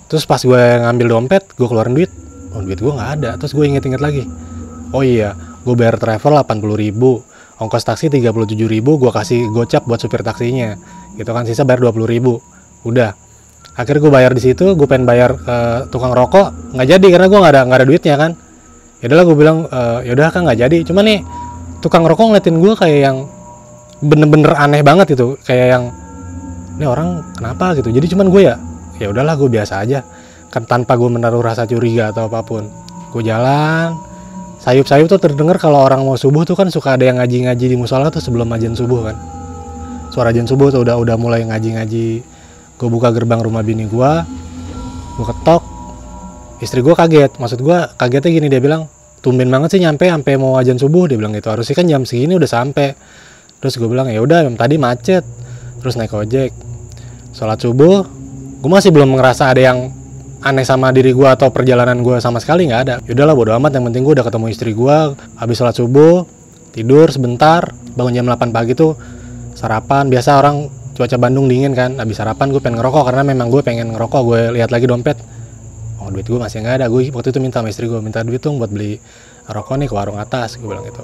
Terus 0.10 0.26
pas 0.26 0.42
gue 0.42 0.62
ngambil 0.82 1.08
dompet 1.08 1.44
gue 1.54 1.68
keluarin 1.70 1.94
duit. 1.94 2.12
Oh 2.58 2.66
duit 2.66 2.82
gue 2.82 2.92
nggak 2.92 3.12
ada. 3.22 3.30
Terus 3.38 3.54
gue 3.54 3.66
inget-inget 3.70 4.02
lagi. 4.02 4.26
Oh 4.90 5.06
iya 5.06 5.38
gue 5.66 5.74
bayar 5.78 5.98
travel 6.02 6.42
80 6.42 6.62
ribu 6.78 7.26
ongkos 7.56 7.88
taksi 7.88 8.12
37 8.12 8.52
ribu 8.68 9.00
gue 9.00 9.12
kasih 9.14 9.48
gocap 9.54 9.86
buat 9.86 10.02
supir 10.02 10.26
taksinya. 10.26 10.76
Gitu 11.16 11.30
kan 11.30 11.46
sisa 11.46 11.62
bayar 11.62 11.86
20 11.94 12.10
ribu. 12.10 12.42
Udah 12.86 13.14
akhirnya 13.76 14.02
gue 14.08 14.12
bayar 14.12 14.32
di 14.32 14.42
situ 14.42 14.66
gue 14.74 14.88
pengen 14.88 15.04
bayar 15.04 15.36
ke 15.36 15.58
tukang 15.92 16.16
rokok. 16.16 16.76
Nggak 16.76 16.88
jadi 16.96 17.08
karena 17.12 17.28
gue 17.28 17.40
nggak 17.44 17.54
ada 17.54 17.62
nggak 17.68 17.80
ada 17.84 17.88
duitnya 17.88 18.16
kan. 18.16 18.32
Ya 19.04 19.06
udahlah 19.12 19.26
gue 19.28 19.38
bilang 19.38 19.58
e, 19.68 19.80
ya 20.08 20.32
kan 20.32 20.42
nggak 20.48 20.60
jadi. 20.64 20.78
Cuma 20.88 21.04
nih 21.04 21.20
tukang 21.84 22.08
rokok 22.08 22.32
ngeliatin 22.32 22.58
gue 22.64 22.74
kayak 22.74 23.00
yang 23.04 23.18
bener-bener 24.00 24.56
aneh 24.56 24.82
banget 24.84 25.16
itu 25.20 25.36
kayak 25.44 25.68
yang 25.76 25.84
ini 26.80 26.86
orang 26.88 27.24
kenapa? 27.36 27.76
gitu. 27.76 27.92
Jadi 27.92 28.08
cuman 28.16 28.28
gue 28.32 28.42
ya 28.48 28.56
ya 28.96 29.12
udahlah 29.12 29.36
gue 29.36 29.50
biasa 29.52 29.84
aja. 29.84 30.00
Kan 30.48 30.64
tanpa 30.64 30.96
gue 30.96 31.12
menaruh 31.12 31.44
rasa 31.44 31.68
curiga 31.68 32.16
atau 32.16 32.32
apa 32.32 32.40
pun. 32.48 32.64
Gue 33.12 33.28
jalan. 33.28 33.92
Sayup-sayup 34.64 35.12
tuh 35.12 35.20
terdengar 35.20 35.60
kalau 35.62 35.84
orang 35.84 36.02
mau 36.02 36.18
subuh 36.18 36.42
tuh 36.48 36.58
kan 36.58 36.72
suka 36.72 36.96
ada 36.96 37.06
yang 37.06 37.22
ngaji-ngaji 37.22 37.66
di 37.70 37.78
musola 37.78 38.08
tuh 38.08 38.24
sebelum 38.24 38.48
ajan 38.56 38.72
subuh 38.72 39.12
kan. 39.12 39.16
Suara 40.16 40.32
ajan 40.32 40.48
subuh 40.48 40.72
tuh 40.72 40.88
udah 40.88 40.96
udah 40.96 41.20
mulai 41.20 41.44
ngaji-ngaji 41.44 42.35
gue 42.76 42.90
buka 42.92 43.12
gerbang 43.16 43.40
rumah 43.40 43.64
bini 43.64 43.88
gue 43.88 44.12
gue 45.16 45.26
ketok 45.26 45.76
istri 46.64 46.80
gue 46.84 46.96
kaget. 46.96 47.36
Maksud 47.40 47.60
gue 47.64 47.78
kagetnya 48.00 48.32
gini 48.32 48.48
dia 48.48 48.62
bilang 48.64 48.88
tumben 49.20 49.50
banget 49.50 49.76
sih 49.76 49.82
nyampe 49.82 50.06
sampai 50.08 50.34
mau 50.38 50.56
ajan 50.60 50.78
subuh 50.80 51.10
dia 51.10 51.18
bilang 51.20 51.34
gitu. 51.36 51.52
Harusnya 51.52 51.76
kan 51.76 51.86
jam 51.88 52.02
segini 52.04 52.36
udah 52.36 52.50
sampai 52.50 52.96
terus 53.60 53.80
gue 53.80 53.88
bilang 53.88 54.08
ya 54.12 54.20
udah 54.22 54.46
tadi 54.56 54.76
macet. 54.80 55.24
Terus 55.82 55.96
naik 56.00 56.14
ojek. 56.16 56.52
Sholat 57.36 57.60
subuh 57.60 58.04
gue 58.60 58.72
masih 58.72 58.92
belum 58.92 59.16
ngerasa 59.20 59.52
ada 59.52 59.62
yang 59.62 59.92
aneh 60.46 60.62
sama 60.62 60.94
diri 60.94 61.10
gue 61.10 61.26
atau 61.26 61.50
perjalanan 61.50 61.98
gue 62.06 62.18
sama 62.22 62.40
sekali 62.40 62.70
nggak 62.70 62.82
ada. 62.88 62.96
Yaudahlah 63.08 63.36
bodo 63.36 63.52
amat. 63.58 63.76
Yang 63.76 63.84
penting 63.92 64.02
gue 64.04 64.14
udah 64.20 64.26
ketemu 64.26 64.46
istri 64.52 64.72
gue 64.76 64.98
habis 65.40 65.56
sholat 65.58 65.76
subuh 65.76 66.28
tidur 66.76 67.08
sebentar 67.08 67.72
bangun 67.96 68.12
jam 68.12 68.26
8 68.28 68.52
pagi 68.52 68.76
tuh 68.76 68.96
sarapan. 69.56 70.12
Biasa 70.12 70.40
orang 70.40 70.85
cuaca 70.96 71.20
Bandung 71.20 71.52
dingin 71.52 71.76
kan 71.76 72.00
habis 72.00 72.16
sarapan 72.16 72.56
gue 72.56 72.64
pengen 72.64 72.80
ngerokok 72.80 73.04
karena 73.12 73.28
memang 73.28 73.52
gue 73.52 73.60
pengen 73.60 73.92
ngerokok 73.92 74.22
gue 74.24 74.42
lihat 74.56 74.72
lagi 74.72 74.88
dompet. 74.88 75.20
Oh 76.00 76.08
duit 76.08 76.24
gue 76.24 76.40
masih 76.40 76.64
nggak 76.64 76.82
ada. 76.82 76.86
Gue 76.88 77.12
waktu 77.12 77.36
itu 77.36 77.40
minta 77.44 77.60
sama 77.60 77.68
istri 77.68 77.92
gue 77.92 78.00
minta 78.00 78.24
duit 78.24 78.40
tuh 78.40 78.56
buat 78.56 78.72
beli 78.72 78.96
rokok 79.52 79.76
nih 79.76 79.88
ke 79.92 79.94
warung 79.94 80.16
atas 80.16 80.56
gue 80.56 80.64
bilang 80.64 80.88
gitu. 80.88 81.04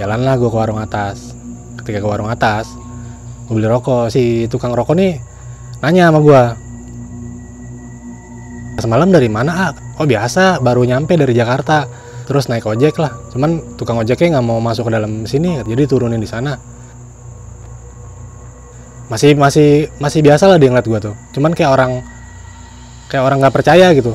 Jalanlah 0.00 0.40
gue 0.40 0.48
ke 0.48 0.56
warung 0.56 0.80
atas. 0.80 1.36
Ketika 1.76 2.00
ke 2.00 2.08
warung 2.08 2.32
atas 2.32 2.72
gue 3.44 3.54
beli 3.54 3.68
rokok. 3.68 4.08
Si 4.08 4.48
tukang 4.48 4.72
rokok 4.72 4.96
nih 4.96 5.20
nanya 5.84 6.08
sama 6.08 6.18
gue 6.24 6.42
semalam 8.78 9.10
dari 9.10 9.26
mana 9.26 9.52
ah 9.68 9.72
oh 9.98 10.06
biasa 10.08 10.64
baru 10.64 10.88
nyampe 10.88 11.12
dari 11.12 11.36
Jakarta. 11.36 11.84
Terus 12.24 12.48
naik 12.48 12.64
ojek 12.64 12.96
lah. 12.96 13.12
Cuman 13.36 13.76
tukang 13.76 14.00
ojeknya 14.00 14.40
nggak 14.40 14.46
mau 14.48 14.64
masuk 14.64 14.88
ke 14.88 14.92
dalam 14.96 15.28
sini 15.28 15.60
jadi 15.60 15.84
turunin 15.84 16.20
di 16.20 16.28
sana 16.28 16.78
masih 19.08 19.32
masih 19.34 19.88
masih 19.96 20.20
biasa 20.20 20.44
lah 20.44 20.60
dia 20.60 20.68
ngeliat 20.68 20.88
gue 20.88 21.00
tuh. 21.10 21.14
Cuman 21.32 21.56
kayak 21.56 21.72
orang 21.72 21.92
kayak 23.08 23.24
orang 23.24 23.40
nggak 23.40 23.54
percaya 23.56 23.92
gitu. 23.96 24.12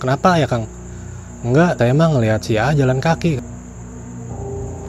Kenapa 0.00 0.40
ya 0.40 0.48
kang? 0.48 0.64
Enggak 1.44 1.76
saya 1.76 1.92
emang 1.92 2.16
ngeliat 2.16 2.40
si 2.40 2.56
A 2.56 2.72
jalan 2.72 3.00
kaki. 3.00 3.40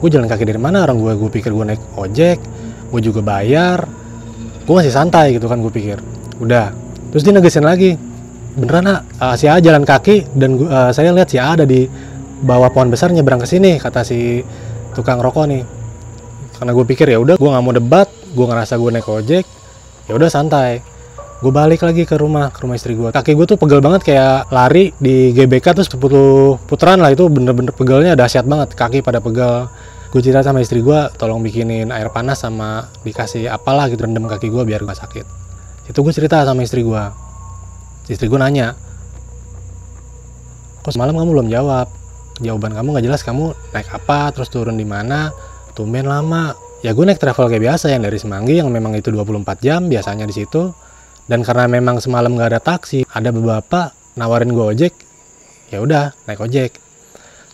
Gue 0.00 0.08
jalan 0.08 0.26
kaki 0.26 0.48
dari 0.48 0.60
mana? 0.60 0.84
Orang 0.88 0.98
gue 0.98 1.12
gue 1.12 1.30
pikir 1.30 1.52
gue 1.52 1.64
naik 1.64 1.82
ojek 1.96 2.40
gue 2.92 3.00
juga 3.00 3.20
bayar. 3.20 3.84
Gue 4.64 4.74
masih 4.80 4.92
santai 4.92 5.36
gitu 5.36 5.44
kan 5.48 5.60
gue 5.60 5.72
pikir. 5.72 6.00
Udah 6.40 6.72
terus 7.12 7.24
dia 7.24 7.36
negesin 7.36 7.68
lagi. 7.68 8.00
Beneran 8.52 8.84
nak 8.84 9.00
uh, 9.20 9.36
si 9.36 9.48
A 9.48 9.60
jalan 9.60 9.84
kaki 9.84 10.32
dan 10.36 10.56
uh, 10.56 10.92
saya 10.92 11.12
lihat 11.12 11.28
si 11.28 11.36
A 11.36 11.56
ada 11.56 11.64
di 11.64 11.88
bawah 12.42 12.72
pohon 12.72 12.88
besar 12.88 13.12
nyebrang 13.12 13.40
ke 13.40 13.48
sini 13.48 13.78
kata 13.78 14.02
si 14.02 14.42
tukang 14.92 15.22
rokok 15.22 15.46
nih 15.48 15.62
karena 16.62 16.78
gue 16.78 16.86
pikir 16.86 17.10
ya 17.10 17.18
udah 17.18 17.34
gue 17.34 17.48
nggak 17.50 17.64
mau 17.66 17.74
debat 17.74 18.06
gue 18.06 18.46
ngerasa 18.46 18.78
gue 18.78 18.90
naik 18.94 19.10
ojek 19.10 19.44
ya 20.06 20.14
udah 20.14 20.30
santai. 20.30 20.78
Gue 21.42 21.50
balik 21.50 21.82
lagi 21.82 22.06
ke 22.06 22.14
rumah 22.14 22.54
ke 22.54 22.62
rumah 22.62 22.78
istri 22.78 22.94
gue 22.94 23.10
kaki 23.10 23.34
gue 23.34 23.46
tuh 23.50 23.58
pegel 23.58 23.82
banget 23.82 24.06
kayak 24.06 24.46
lari 24.54 24.94
di 25.02 25.34
GBK 25.34 25.74
tuh 25.74 25.82
10 25.82 26.70
putaran 26.70 27.02
lah 27.02 27.10
itu 27.10 27.26
bener-bener 27.26 27.74
pegelnya 27.74 28.14
dahsyat 28.14 28.46
banget. 28.46 28.78
Kaki 28.78 29.02
pada 29.02 29.18
pegel. 29.18 29.66
Gue 30.14 30.22
cerita 30.22 30.46
sama 30.46 30.62
istri 30.62 30.86
gue 30.86 31.00
tolong 31.18 31.42
bikinin 31.42 31.90
air 31.90 32.06
panas 32.14 32.38
sama 32.38 32.86
dikasih 33.02 33.50
apalah 33.50 33.90
gitu 33.90 34.06
rendam 34.06 34.22
kaki 34.30 34.46
gue 34.46 34.62
biar 34.62 34.86
gak 34.86 35.02
sakit. 35.02 35.26
Itu 35.90 36.06
gue 36.06 36.14
cerita 36.14 36.46
sama 36.46 36.62
istri 36.62 36.86
gue 36.86 37.02
istri 38.06 38.30
gue 38.30 38.38
nanya 38.38 38.78
kok 40.86 40.94
semalam 40.94 41.14
kamu 41.18 41.42
belum 41.42 41.48
jawab? 41.50 41.90
Jawaban 42.38 42.70
kamu 42.74 42.86
nggak 42.94 43.06
jelas 43.06 43.22
kamu 43.26 43.50
naik 43.74 43.90
apa 43.90 44.30
terus 44.30 44.46
turun 44.46 44.78
di 44.78 44.86
mana 44.86 45.30
tumben 45.72 46.08
lama. 46.08 46.54
Ya 46.82 46.90
gue 46.96 47.04
naik 47.06 47.22
travel 47.22 47.46
kayak 47.46 47.62
biasa 47.62 47.94
yang 47.94 48.02
dari 48.02 48.18
Semanggi 48.18 48.58
yang 48.58 48.68
memang 48.68 48.98
itu 48.98 49.14
24 49.14 49.62
jam 49.62 49.86
biasanya 49.86 50.26
di 50.26 50.34
situ. 50.34 50.74
Dan 51.30 51.46
karena 51.46 51.70
memang 51.70 52.02
semalam 52.02 52.34
nggak 52.34 52.48
ada 52.56 52.60
taksi 52.60 53.06
ada 53.06 53.30
beberapa 53.30 53.94
nawarin 54.18 54.50
gue 54.52 54.66
ojek 54.76 54.92
ya 55.72 55.80
udah 55.80 56.12
naik 56.28 56.40
ojek. 56.42 56.76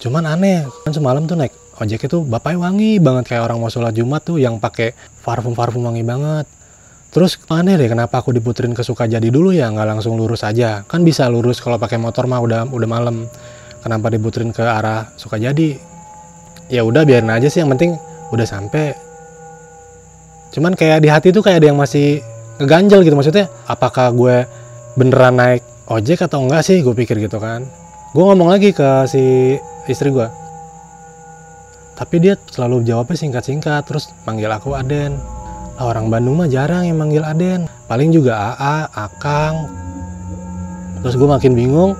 Cuman 0.03 0.27
aneh 0.27 0.67
kan 0.83 0.91
semalam 0.91 1.29
tuh 1.29 1.39
naik 1.39 1.55
ojek 1.79 2.11
itu 2.11 2.27
bapaknya 2.27 2.59
wangi 2.67 2.99
banget 2.99 3.31
kayak 3.31 3.47
orang 3.47 3.63
mau 3.63 3.71
sholat 3.71 3.95
jumat 3.95 4.27
tuh 4.27 4.43
yang 4.43 4.59
pakai 4.59 4.97
parfum 5.23 5.55
parfum 5.55 5.87
wangi 5.87 6.03
banget. 6.03 6.47
Terus 7.09 7.41
aneh 7.49 7.79
deh 7.79 7.89
kenapa 7.89 8.21
aku 8.21 8.37
diputerin 8.37 8.77
ke 8.77 8.85
Sukajadi 8.85 9.33
dulu 9.33 9.55
ya 9.55 9.71
nggak 9.71 9.87
langsung 9.97 10.19
lurus 10.19 10.45
aja? 10.45 10.85
Kan 10.85 11.07
bisa 11.07 11.31
lurus 11.31 11.63
kalau 11.63 11.81
pakai 11.81 11.97
motor 11.97 12.27
mah 12.27 12.43
udah 12.43 12.69
udah 12.69 12.89
malam. 12.89 13.31
Kenapa 13.79 14.11
diputerin 14.11 14.51
ke 14.51 14.61
arah 14.61 15.15
Sukajadi 15.15 15.88
ya 16.69 16.85
udah 16.85 17.03
biarin 17.05 17.33
aja 17.33 17.49
sih 17.49 17.65
yang 17.65 17.73
penting 17.73 17.97
udah 18.33 18.47
sampai. 18.47 18.93
Cuman 20.53 20.77
kayak 20.77 21.05
di 21.05 21.09
hati 21.09 21.29
tuh 21.33 21.45
kayak 21.45 21.65
ada 21.65 21.69
yang 21.73 21.81
masih 21.81 22.21
ngeganjel 22.61 23.05
gitu 23.05 23.15
maksudnya 23.17 23.47
apakah 23.69 24.13
gue 24.13 24.45
beneran 24.97 25.37
naik 25.37 25.63
ojek 25.89 26.25
atau 26.25 26.45
enggak 26.45 26.65
sih 26.65 26.81
gue 26.81 26.95
pikir 26.95 27.17
gitu 27.21 27.41
kan. 27.41 27.65
Gue 28.13 28.25
ngomong 28.25 28.49
lagi 28.49 28.73
ke 28.73 29.05
si 29.09 29.57
istri 29.89 30.13
gue. 30.13 30.29
Tapi 31.99 32.17
dia 32.23 32.39
selalu 32.39 32.87
jawabnya 32.87 33.19
singkat-singkat 33.19 33.83
terus 33.89 34.13
manggil 34.23 34.49
aku 34.53 34.77
Aden. 34.77 35.19
Lah, 35.79 35.85
orang 35.95 36.11
Bandung 36.11 36.39
mah 36.39 36.47
jarang 36.47 36.87
yang 36.87 36.99
manggil 37.01 37.27
Aden. 37.27 37.67
Paling 37.91 38.15
juga 38.15 38.55
AA 38.55 38.77
Akang. 38.95 39.55
Terus 41.03 41.15
gue 41.19 41.29
makin 41.29 41.53
bingung. 41.59 41.93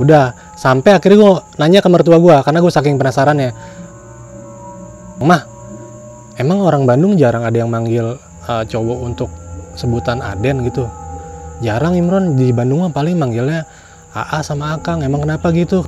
Udah 0.00 0.32
sampai 0.54 0.96
akhirnya 0.96 1.18
gue 1.20 1.32
nanya 1.60 1.80
ke 1.84 1.88
mertua 1.90 2.18
gue 2.18 2.36
karena 2.40 2.58
gue 2.62 2.72
saking 2.72 2.96
penasaran 2.96 3.38
ya 3.38 3.50
mah 5.24 5.42
emang 6.38 6.62
orang 6.62 6.84
Bandung 6.86 7.18
jarang 7.18 7.42
ada 7.42 7.56
yang 7.58 7.70
manggil 7.70 8.18
uh, 8.46 8.64
cowok 8.66 8.98
untuk 9.02 9.30
sebutan 9.74 10.22
Aden 10.22 10.66
gitu? 10.66 10.86
Jarang 11.62 11.98
Imron. 11.98 12.38
Di 12.38 12.54
Bandung 12.54 12.86
mah 12.86 12.92
paling 12.94 13.18
manggilnya 13.18 13.66
AA 14.14 14.38
sama 14.46 14.78
Akang. 14.78 15.02
Emang 15.02 15.22
kenapa 15.22 15.50
gitu? 15.50 15.82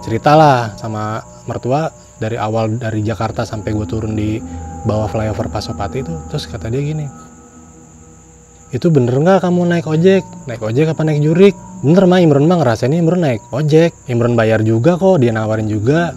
Ceritalah 0.00 0.76
sama 0.80 1.20
mertua 1.44 1.92
dari 2.16 2.40
awal 2.40 2.80
dari 2.80 3.04
Jakarta 3.04 3.44
sampai 3.44 3.72
gue 3.76 3.84
turun 3.84 4.16
di 4.16 4.40
bawah 4.88 5.08
flyover 5.08 5.52
Pasopati 5.52 6.00
itu. 6.00 6.14
Terus 6.32 6.48
kata 6.48 6.72
dia 6.72 6.80
gini 6.80 7.30
itu 8.70 8.86
bener 8.86 9.18
nggak 9.18 9.42
kamu 9.42 9.66
naik 9.66 9.86
ojek? 9.90 10.22
Naik 10.46 10.62
ojek 10.62 10.94
apa 10.94 11.02
naik 11.02 11.18
jurik? 11.18 11.54
Bener 11.82 12.06
mah 12.06 12.22
Imron 12.22 12.46
mah 12.46 12.62
ngerasain 12.62 12.94
Imron 12.94 13.18
naik 13.18 13.42
ojek. 13.50 13.90
Imron 14.06 14.38
bayar 14.38 14.62
juga 14.62 14.94
kok 14.94 15.18
dia 15.18 15.34
nawarin 15.34 15.66
juga 15.66 16.14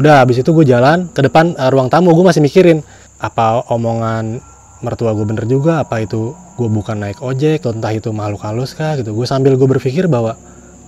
udah 0.00 0.24
habis 0.24 0.40
itu 0.40 0.48
gue 0.56 0.64
jalan 0.64 1.12
ke 1.12 1.20
depan 1.20 1.52
uh, 1.60 1.68
ruang 1.68 1.92
tamu 1.92 2.16
gue 2.16 2.24
masih 2.24 2.40
mikirin 2.40 2.80
apa 3.20 3.68
omongan 3.68 4.40
mertua 4.80 5.12
gue 5.12 5.28
bener 5.28 5.44
juga 5.44 5.84
apa 5.84 6.00
itu 6.00 6.32
gue 6.56 6.68
bukan 6.68 6.96
naik 6.96 7.20
ojek 7.20 7.68
entah 7.68 7.92
itu 7.92 8.08
makhluk 8.12 8.40
halus 8.44 8.72
kah 8.72 8.96
gitu. 8.96 9.12
Gue 9.12 9.28
sambil 9.28 9.56
gue 9.60 9.68
berpikir 9.68 10.08
bahwa 10.08 10.36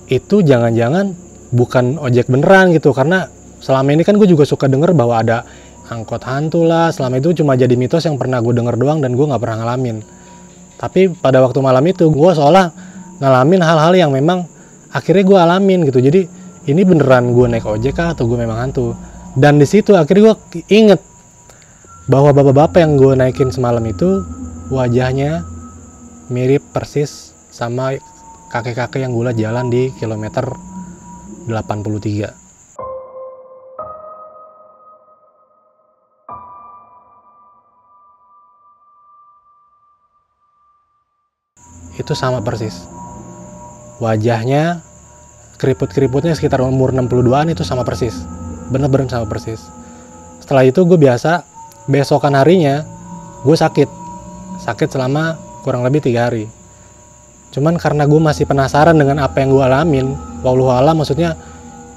itu 0.08 0.40
jangan-jangan 0.40 1.12
bukan 1.52 2.00
ojek 2.00 2.28
beneran 2.28 2.72
gitu. 2.72 2.96
Karena 2.96 3.28
selama 3.60 3.92
ini 3.92 4.04
kan 4.04 4.16
gue 4.16 4.28
juga 4.28 4.48
suka 4.48 4.68
denger 4.68 4.96
bahwa 4.96 5.20
ada 5.20 5.44
angkot 5.92 6.24
hantu 6.24 6.64
lah 6.64 6.88
selama 6.88 7.20
itu 7.20 7.36
cuma 7.44 7.52
jadi 7.52 7.76
mitos 7.76 8.04
yang 8.08 8.16
pernah 8.16 8.40
gue 8.40 8.52
denger 8.56 8.80
doang 8.80 9.04
dan 9.04 9.12
gue 9.12 9.24
nggak 9.28 9.40
pernah 9.40 9.64
ngalamin. 9.64 10.00
Tapi 10.80 11.12
pada 11.20 11.44
waktu 11.44 11.60
malam 11.60 11.84
itu 11.84 12.08
gue 12.08 12.30
seolah 12.32 12.72
ngalamin 13.20 13.60
hal-hal 13.60 13.92
yang 13.92 14.10
memang 14.12 14.48
akhirnya 14.88 15.24
gue 15.24 15.38
alamin 15.40 15.80
gitu. 15.88 16.00
Jadi 16.00 16.20
ini 16.70 16.86
beneran 16.86 17.34
gue 17.34 17.46
naik 17.50 17.66
ojek 17.66 17.98
kah 17.98 18.14
atau 18.14 18.30
gue 18.30 18.38
memang 18.38 18.58
hantu? 18.58 18.94
Dan 19.34 19.58
di 19.58 19.66
situ 19.66 19.98
akhirnya 19.98 20.34
gue 20.34 20.62
inget 20.70 21.00
bahwa 22.06 22.30
bapak-bapak 22.30 22.82
yang 22.82 22.94
gue 23.00 23.18
naikin 23.18 23.50
semalam 23.50 23.82
itu 23.86 24.22
wajahnya 24.70 25.42
mirip 26.30 26.62
persis 26.70 27.34
sama 27.50 27.98
kakek-kakek 28.54 29.02
yang 29.02 29.16
gue 29.16 29.32
jalan 29.38 29.66
di 29.72 29.90
kilometer 29.98 30.44
83 31.48 32.42
itu 41.98 42.12
sama 42.16 42.40
persis. 42.40 42.88
Wajahnya 44.02 44.82
keriput-keriputnya 45.62 46.34
sekitar 46.34 46.58
umur 46.58 46.90
62an 46.90 47.54
itu 47.54 47.62
sama 47.62 47.86
persis. 47.86 48.26
Bener-bener 48.74 49.06
sama 49.06 49.30
persis. 49.30 49.62
Setelah 50.42 50.66
itu 50.66 50.82
gue 50.82 50.98
biasa 50.98 51.46
besokan 51.86 52.34
harinya 52.34 52.82
gue 53.46 53.54
sakit. 53.54 53.86
Sakit 54.58 54.90
selama 54.90 55.38
kurang 55.62 55.86
lebih 55.86 56.02
tiga 56.02 56.26
hari. 56.26 56.50
Cuman 57.54 57.78
karena 57.78 58.10
gue 58.10 58.18
masih 58.18 58.42
penasaran 58.50 58.98
dengan 58.98 59.22
apa 59.22 59.38
yang 59.38 59.54
gue 59.54 59.62
alamin 59.62 60.06
walau 60.42 60.74
alam 60.74 60.98
maksudnya 60.98 61.38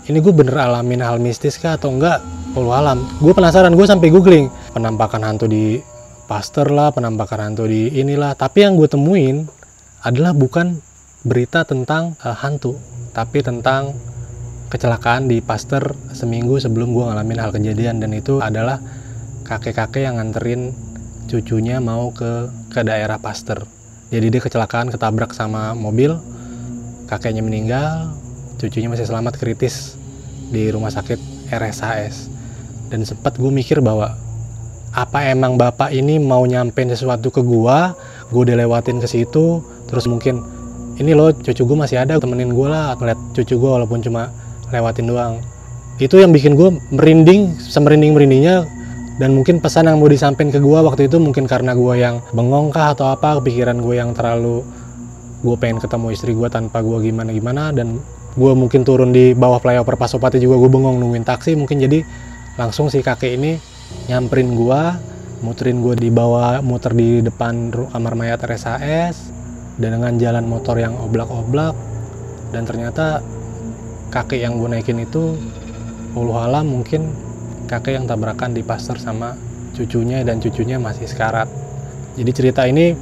ini 0.06 0.22
gue 0.22 0.30
bener 0.30 0.54
alamin 0.54 1.02
hal 1.02 1.18
mistis 1.18 1.58
kah 1.58 1.74
atau 1.74 1.90
enggak? 1.90 2.22
Walau 2.54 2.78
alam. 2.78 3.02
Gue 3.18 3.34
penasaran 3.34 3.74
gue 3.74 3.88
sampai 3.90 4.14
googling. 4.14 4.54
Penampakan 4.78 5.26
hantu 5.26 5.50
di 5.50 5.82
Pasteur 6.26 6.74
lah 6.74 6.90
penampakan 6.90 7.50
hantu 7.50 7.66
di 7.66 7.90
inilah. 7.98 8.38
Tapi 8.38 8.66
yang 8.66 8.78
gue 8.78 8.90
temuin 8.90 9.46
adalah 10.06 10.34
bukan 10.34 10.78
berita 11.26 11.66
tentang 11.66 12.14
uh, 12.22 12.38
hantu, 12.38 12.78
tapi 13.16 13.40
tentang 13.40 13.96
kecelakaan 14.68 15.32
di 15.32 15.40
Pasteur 15.40 15.96
seminggu 16.12 16.60
sebelum 16.60 16.92
gue 16.92 17.08
ngalamin 17.08 17.40
hal 17.40 17.56
kejadian 17.56 18.04
dan 18.04 18.12
itu 18.12 18.44
adalah 18.44 18.84
kakek-kakek 19.48 20.04
yang 20.04 20.20
nganterin 20.20 20.76
cucunya 21.32 21.80
mau 21.80 22.12
ke 22.12 22.52
ke 22.76 22.84
daerah 22.84 23.16
Pasteur. 23.16 23.64
Jadi 24.12 24.36
dia 24.36 24.42
kecelakaan 24.44 24.92
ketabrak 24.92 25.32
sama 25.32 25.72
mobil, 25.72 26.20
kakeknya 27.08 27.42
meninggal, 27.42 28.14
cucunya 28.60 28.92
masih 28.92 29.08
selamat 29.08 29.40
kritis 29.40 29.96
di 30.52 30.68
rumah 30.70 30.92
sakit 30.92 31.50
RSHS. 31.50 32.30
Dan 32.92 33.08
sempat 33.08 33.40
gue 33.40 33.50
mikir 33.50 33.80
bahwa 33.80 34.14
apa 34.94 35.28
emang 35.28 35.56
bapak 35.56 35.90
ini 35.96 36.22
mau 36.22 36.46
nyampein 36.46 36.92
sesuatu 36.92 37.34
ke 37.34 37.42
gua, 37.42 37.98
gue 38.30 38.42
udah 38.46 38.56
lewatin 38.60 39.02
ke 39.02 39.08
situ, 39.10 39.60
terus 39.90 40.06
mungkin 40.06 40.46
ini 40.96 41.12
loh 41.12 41.36
cucu 41.36 41.64
gue 41.68 41.78
masih 41.78 42.00
ada 42.00 42.16
temenin 42.16 42.56
gue 42.56 42.68
lah 42.68 42.96
ngeliat 42.96 43.20
cucu 43.36 43.60
gue 43.60 43.70
walaupun 43.70 44.00
cuma 44.00 44.32
lewatin 44.72 45.12
doang. 45.12 45.34
Itu 46.00 46.20
yang 46.20 46.32
bikin 46.32 46.56
gue 46.56 46.76
merinding 46.92 47.56
semerinding 47.60 48.16
merindingnya 48.16 48.68
dan 49.16 49.32
mungkin 49.32 49.64
pesan 49.64 49.88
yang 49.88 50.00
mau 50.00 50.12
disampaikan 50.12 50.52
ke 50.52 50.60
gue 50.60 50.80
waktu 50.80 51.08
itu 51.08 51.20
mungkin 51.20 51.48
karena 51.48 51.72
gue 51.72 51.94
yang 52.00 52.20
bengong 52.36 52.72
kah 52.72 52.92
atau 52.92 53.12
apa 53.12 53.40
kepikiran 53.40 53.80
gue 53.80 53.96
yang 53.96 54.12
terlalu 54.12 54.64
gue 55.40 55.56
pengen 55.56 55.80
ketemu 55.80 56.08
istri 56.12 56.32
gue 56.36 56.48
tanpa 56.52 56.84
gue 56.84 57.00
gimana 57.00 57.32
gimana 57.32 57.72
dan 57.72 58.00
gue 58.36 58.52
mungkin 58.52 58.84
turun 58.84 59.16
di 59.16 59.32
bawah 59.32 59.64
flyover 59.64 59.96
Pasopati 59.96 60.44
juga 60.44 60.60
gue 60.60 60.70
bengong 60.72 61.00
nungguin 61.00 61.24
taksi. 61.24 61.56
Mungkin 61.56 61.80
jadi 61.80 62.04
langsung 62.60 62.92
si 62.92 63.00
kakek 63.04 63.36
ini 63.36 63.60
nyamperin 64.08 64.56
gue 64.56 64.82
muterin 65.44 65.84
gue 65.84 65.96
di 66.00 66.10
bawah 66.10 66.64
muter 66.64 66.96
di 66.96 67.20
depan 67.20 67.72
kamar 67.92 68.14
mayat 68.16 68.40
RSAS 68.44 69.45
dan 69.80 70.00
dengan 70.00 70.16
jalan 70.16 70.46
motor 70.48 70.80
yang 70.80 70.96
oblak-oblak 70.96 71.76
dan 72.56 72.64
ternyata 72.64 73.20
kakek 74.14 74.48
yang 74.48 74.56
gue 74.56 74.70
naikin 74.72 75.04
itu 75.04 75.36
puluh 76.16 76.40
mungkin 76.64 77.12
kakek 77.68 78.00
yang 78.00 78.06
tabrakan 78.08 78.56
di 78.56 78.64
pasar 78.64 78.96
sama 78.96 79.36
cucunya 79.76 80.24
dan 80.24 80.40
cucunya 80.40 80.80
masih 80.80 81.04
sekarat. 81.04 81.52
Jadi 82.16 82.32
cerita 82.32 82.64
ini 82.64 82.96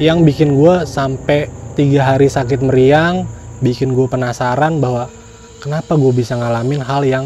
yang 0.00 0.24
bikin 0.24 0.56
gue 0.56 0.88
sampai 0.88 1.52
tiga 1.76 2.16
hari 2.16 2.32
sakit 2.32 2.64
meriang 2.64 3.28
bikin 3.60 3.92
gue 3.92 4.08
penasaran 4.08 4.80
bahwa 4.80 5.12
kenapa 5.60 6.00
gue 6.00 6.12
bisa 6.16 6.36
ngalamin 6.40 6.80
hal 6.80 7.04
yang 7.04 7.24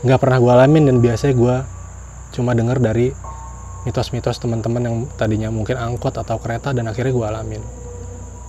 nggak 0.00 0.20
pernah 0.20 0.40
gue 0.40 0.52
alamin 0.52 0.88
dan 0.88 0.96
biasanya 1.04 1.34
gue 1.36 1.56
cuma 2.32 2.56
denger 2.56 2.80
dari 2.80 3.12
mitos-mitos 3.84 4.40
teman-teman 4.40 4.82
yang 4.84 4.96
tadinya 5.16 5.48
mungkin 5.52 5.76
angkot 5.76 6.16
atau 6.16 6.40
kereta 6.40 6.72
dan 6.72 6.88
akhirnya 6.88 7.12
gue 7.12 7.26
alamin 7.26 7.62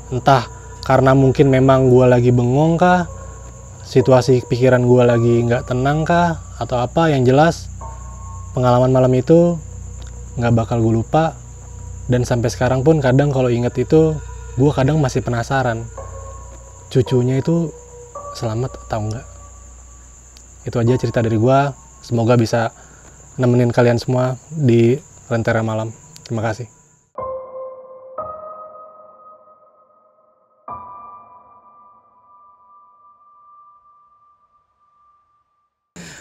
entah 0.09 0.49
karena 0.85 1.13
mungkin 1.13 1.49
memang 1.53 1.89
gue 1.89 2.05
lagi 2.05 2.29
bengong 2.33 2.77
kah? 2.77 3.05
Situasi 3.85 4.45
pikiran 4.45 4.85
gue 4.85 5.03
lagi 5.05 5.35
nggak 5.45 5.69
tenang 5.69 6.05
kah? 6.05 6.41
Atau 6.61 6.77
apa 6.77 7.09
yang 7.09 7.25
jelas? 7.25 7.69
Pengalaman 8.53 8.93
malam 8.93 9.13
itu 9.13 9.57
nggak 10.37 10.53
bakal 10.53 10.81
gue 10.81 11.01
lupa. 11.01 11.37
Dan 12.09 12.25
sampai 12.25 12.49
sekarang 12.49 12.81
pun 12.81 12.97
kadang 13.01 13.29
kalau 13.29 13.53
inget 13.53 13.77
itu 13.77 14.17
gue 14.57 14.71
kadang 14.73 14.97
masih 14.97 15.21
penasaran. 15.21 15.85
Cucunya 16.89 17.37
itu 17.37 17.69
selamat 18.33 18.81
atau 18.89 19.01
enggak 19.05 19.25
itu 20.67 20.77
aja 20.77 20.93
cerita 20.99 21.19
dari 21.23 21.39
gue 21.39 21.59
semoga 22.03 22.35
bisa 22.35 22.69
nemenin 23.39 23.71
kalian 23.71 23.97
semua 23.97 24.35
di 24.51 24.99
Lentera 25.31 25.63
Malam. 25.63 25.89
Terima 26.25 26.43
kasih 26.43 26.78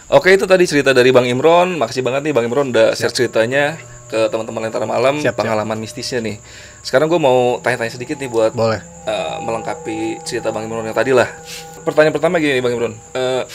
Oke 0.09 0.33
itu 0.33 0.49
tadi 0.49 0.65
cerita 0.65 0.89
dari 0.89 1.13
Bang 1.13 1.29
Imron. 1.29 1.77
Makasih 1.77 2.01
banget 2.01 2.25
nih 2.25 2.33
Bang 2.33 2.49
Imron 2.49 2.73
udah 2.73 2.97
share 2.97 3.13
ceritanya 3.13 3.77
ke 4.09 4.25
teman-teman 4.33 4.65
Lentera 4.65 4.89
Malam 4.89 5.21
Siap, 5.21 5.37
pengalaman 5.37 5.77
mistisnya 5.77 6.17
nih. 6.17 6.41
Sekarang 6.81 7.05
gue 7.05 7.21
mau 7.21 7.61
tanya-tanya 7.61 7.93
sedikit 7.93 8.17
nih 8.17 8.25
buat 8.25 8.57
boleh 8.57 8.81
uh, 9.05 9.37
melengkapi 9.45 10.17
cerita 10.25 10.49
Bang 10.49 10.65
Imron 10.65 10.81
yang 10.81 10.97
tadi 10.97 11.13
lah. 11.13 11.29
Pertanyaan 11.85 12.17
pertama 12.17 12.41
gini 12.41 12.57
Bang 12.57 12.73
Imron. 12.73 12.97
Uh, 13.13 13.45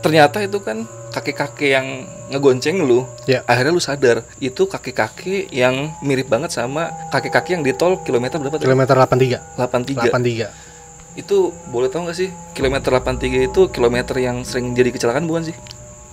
ternyata 0.00 0.40
itu 0.40 0.56
kan 0.64 0.88
kakek-kakek 1.12 1.76
yang 1.76 2.08
ngegonceng 2.32 2.80
lu. 2.80 3.04
Ya. 3.28 3.44
Akhirnya 3.44 3.76
lu 3.76 3.84
sadar 3.84 4.24
itu 4.40 4.64
kakek-kakek 4.64 5.52
yang 5.52 5.92
mirip 6.00 6.32
banget 6.32 6.56
sama 6.56 6.96
kakek-kakek 7.12 7.60
yang 7.60 7.62
di 7.62 7.76
tol 7.76 8.00
kilometer 8.00 8.40
berapa 8.40 8.56
tadi? 8.56 8.64
kilometer 8.64 8.96
83 8.96 9.60
83. 9.60 10.08
83 10.08 11.20
Itu 11.20 11.52
boleh 11.68 11.92
tahu 11.92 12.08
nggak 12.08 12.16
sih 12.16 12.32
kilometer 12.56 12.88
83 12.88 13.52
itu 13.52 13.60
kilometer 13.68 14.16
yang 14.16 14.48
sering 14.48 14.72
jadi 14.72 14.88
kecelakaan 14.90 15.28
bukan 15.28 15.52
sih? 15.52 15.56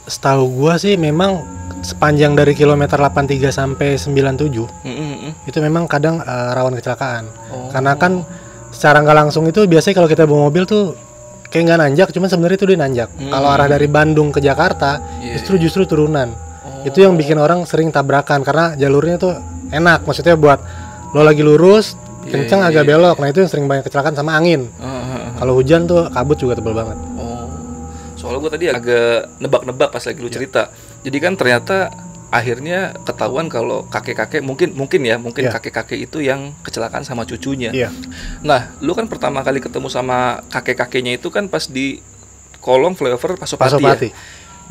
Setahu 0.04 0.44
gua 0.52 0.76
sih 0.76 0.96
memang 0.96 1.42
sepanjang 1.82 2.34
dari 2.34 2.54
kilometer 2.54 2.96
83 2.96 3.26
sampai 3.50 3.98
97 3.98 4.70
Mm, 4.82 4.88
mm, 4.88 5.16
mm. 5.20 5.32
itu 5.46 5.58
memang 5.60 5.86
kadang 5.86 6.20
eh, 6.20 6.50
rawan 6.52 6.74
kecelakaan 6.74 7.26
Oh. 7.50 7.70
karena 7.70 7.94
kan 7.96 8.22
secara 8.70 9.00
nggak 9.00 9.18
langsung 9.20 9.44
itu 9.46 9.66
biasanya 9.66 9.96
kalau 9.96 10.08
kita 10.08 10.24
bawa 10.24 10.48
mobil 10.48 10.64
tuh 10.64 10.94
kayak 11.48 11.64
nggak 11.66 11.80
nanjak 11.80 12.08
cuman 12.10 12.28
sebenarnya 12.28 12.58
itu 12.58 12.66
dia 12.66 12.80
nanjak 12.80 13.10
Hmm. 13.12 13.30
kalau 13.30 13.48
arah 13.50 13.68
dari 13.68 13.88
Bandung 13.88 14.30
ke 14.30 14.40
Jakarta 14.40 15.02
Iya, 15.20 15.36
justru 15.36 15.58
justru 15.58 15.82
turunan 15.86 16.32
Oh. 16.62 16.86
itu 16.86 17.02
yang 17.02 17.14
bikin 17.14 17.36
orang 17.36 17.66
sering 17.66 17.90
tabrakan 17.90 18.42
karena 18.42 18.74
jalurnya 18.76 19.18
tuh 19.18 19.34
enak 19.70 20.06
maksudnya 20.06 20.36
buat 20.36 20.62
lo 21.12 21.22
lagi 21.22 21.42
lurus 21.42 21.98
Iya, 22.22 22.38
kenceng 22.38 22.62
iya, 22.62 22.70
agak 22.70 22.84
iya. 22.86 22.90
belok 22.92 23.18
nah 23.18 23.28
itu 23.28 23.40
yang 23.40 23.50
sering 23.50 23.66
banyak 23.66 23.82
kecelakaan 23.82 24.14
sama 24.14 24.32
angin 24.32 24.70
Ah, 24.78 24.86
ah, 24.86 24.94
ah. 24.94 25.22
kalau 25.36 25.58
hujan 25.58 25.84
tuh 25.84 26.06
kabut 26.08 26.38
juga 26.38 26.54
tebel 26.54 26.72
banget 26.72 26.98
gue 28.42 28.50
tadi 28.50 28.66
agak 28.68 29.38
nebak-nebak 29.38 29.90
pas 29.90 30.02
lagi 30.02 30.18
lu 30.18 30.28
cerita. 30.28 30.74
Jadi 31.00 31.18
kan 31.18 31.34
ternyata 31.34 31.94
akhirnya 32.30 32.96
ketahuan 33.04 33.46
kalau 33.46 33.84
kakek-kakek 33.86 34.40
mungkin 34.40 34.72
mungkin 34.72 35.04
ya 35.04 35.16
mungkin 35.16 35.46
Iya. 35.46 35.52
kakek-kakek 35.54 36.00
itu 36.02 36.18
yang 36.20 36.56
kecelakaan 36.60 37.04
sama 37.04 37.24
cucunya. 37.24 37.70
iya 37.70 37.92
Nah, 38.42 38.72
lu 38.80 38.92
kan 38.92 39.06
pertama 39.06 39.40
kali 39.42 39.60
ketemu 39.60 39.88
sama 39.88 40.40
kakek-kakeknya 40.48 41.14
itu 41.14 41.28
kan 41.28 41.46
pas 41.46 41.68
di 41.68 42.00
kolong 42.58 42.94
flyover 42.94 43.36
Pasopati, 43.36 43.76
Pasopati 43.76 44.08
ya. 44.08 44.16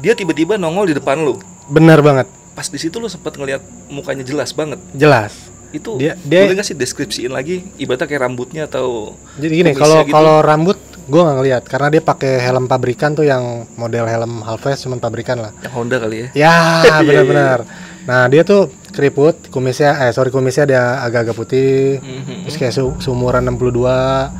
Dia 0.00 0.12
tiba-tiba 0.14 0.56
nongol 0.56 0.88
di 0.88 0.96
depan 0.96 1.20
lu. 1.20 1.36
benar 1.66 2.00
banget 2.00 2.26
Pas 2.50 2.66
di 2.66 2.76
situ 2.76 2.96
lu 2.96 3.06
sempat 3.06 3.30
ngelihat 3.32 3.60
mukanya 3.86 4.24
jelas 4.24 4.50
banget. 4.50 4.80
jelas 4.90 5.36
Itu 5.70 5.94
Dia- 5.96 6.16
dia- 6.18 6.42
boleh 6.42 6.56
nggak 6.56 6.66
sih 6.66 6.74
deskripsiin 6.74 7.30
lagi 7.30 7.62
ibaratnya 7.76 8.08
kayak 8.08 8.22
rambutnya 8.24 8.66
atau 8.66 9.14
Jadi 9.36 9.52
gini, 9.54 9.70
kalau 9.72 10.02
gitu? 10.02 10.10
kalau 10.10 10.40
rambut 10.40 10.80
gue 11.10 11.20
nggak 11.20 11.36
ngeliat 11.36 11.62
karena 11.66 11.88
dia 11.90 12.00
pakai 12.00 12.38
helm 12.38 12.64
pabrikan 12.64 13.10
tuh 13.12 13.26
yang 13.26 13.42
model 13.74 14.06
helm 14.06 14.40
halves 14.40 14.78
cuman 14.80 14.96
pabrikan 14.96 15.36
lah. 15.36 15.50
yang 15.60 15.74
Honda 15.74 15.98
kali 15.98 16.16
ya? 16.16 16.28
Ya 16.32 16.54
Iya, 16.86 16.94
benar-benar. 17.02 17.58
Nah 18.06 18.30
dia 18.30 18.42
tuh 18.42 18.70
keriput, 18.88 19.50
kumisnya 19.50 19.98
eh 20.00 20.10
sorry 20.10 20.30
kumisnya 20.30 20.64
dia 20.64 20.82
agak-agak 21.00 21.34
putih, 21.34 21.98
Mhm. 21.98 22.46
terus 22.46 22.56
kayak 22.56 22.72
su 22.72 22.94
seumuran 22.98 23.42
62 23.44 24.30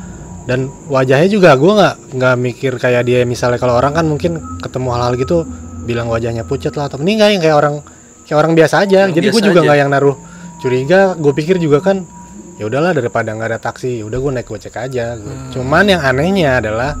dan 0.41 0.59
wajahnya 0.87 1.27
juga 1.27 1.53
gue 1.53 1.69
nggak 1.69 1.95
nggak 2.17 2.35
mikir 2.35 2.73
kayak 2.75 3.03
dia 3.03 3.21
misalnya 3.23 3.55
kalau 3.55 3.75
orang 3.75 3.93
kan 3.93 4.05
mungkin 4.05 4.39
ketemu 4.57 4.87
hal-hal 4.89 5.13
gitu 5.15 5.37
bilang 5.81 6.07
wajahnya 6.07 6.41
pucat 6.41 6.73
lah 6.73 6.87
atau 6.87 6.97
ini 6.97 7.15
nggak 7.15 7.29
yang 7.31 7.41
kayak 7.41 7.57
orang 7.57 7.75
kayak 8.23 8.37
orang 8.39 8.53
biasa 8.53 8.75
aja. 8.81 9.05
Yang 9.05 9.13
Jadi 9.13 9.27
gue 9.29 9.41
juga 9.45 9.59
nggak 9.61 9.77
yang 9.77 9.89
naruh 9.89 10.15
curiga. 10.57 11.13
Gue 11.15 11.31
pikir 11.31 11.55
juga 11.57 11.79
kan 11.79 12.07
ya 12.61 12.69
udahlah 12.69 12.93
daripada 12.93 13.33
nggak 13.33 13.49
ada 13.49 13.59
taksi, 13.59 14.05
udah 14.05 14.13
gue 14.15 14.31
naik 14.31 14.45
gojek 14.45 14.77
aja. 14.77 15.17
Gua- 15.17 15.33
Hmm. 15.33 15.49
Cuman 15.49 15.85
yang 15.87 15.97
anehnya 15.99 16.61
adalah 16.61 16.93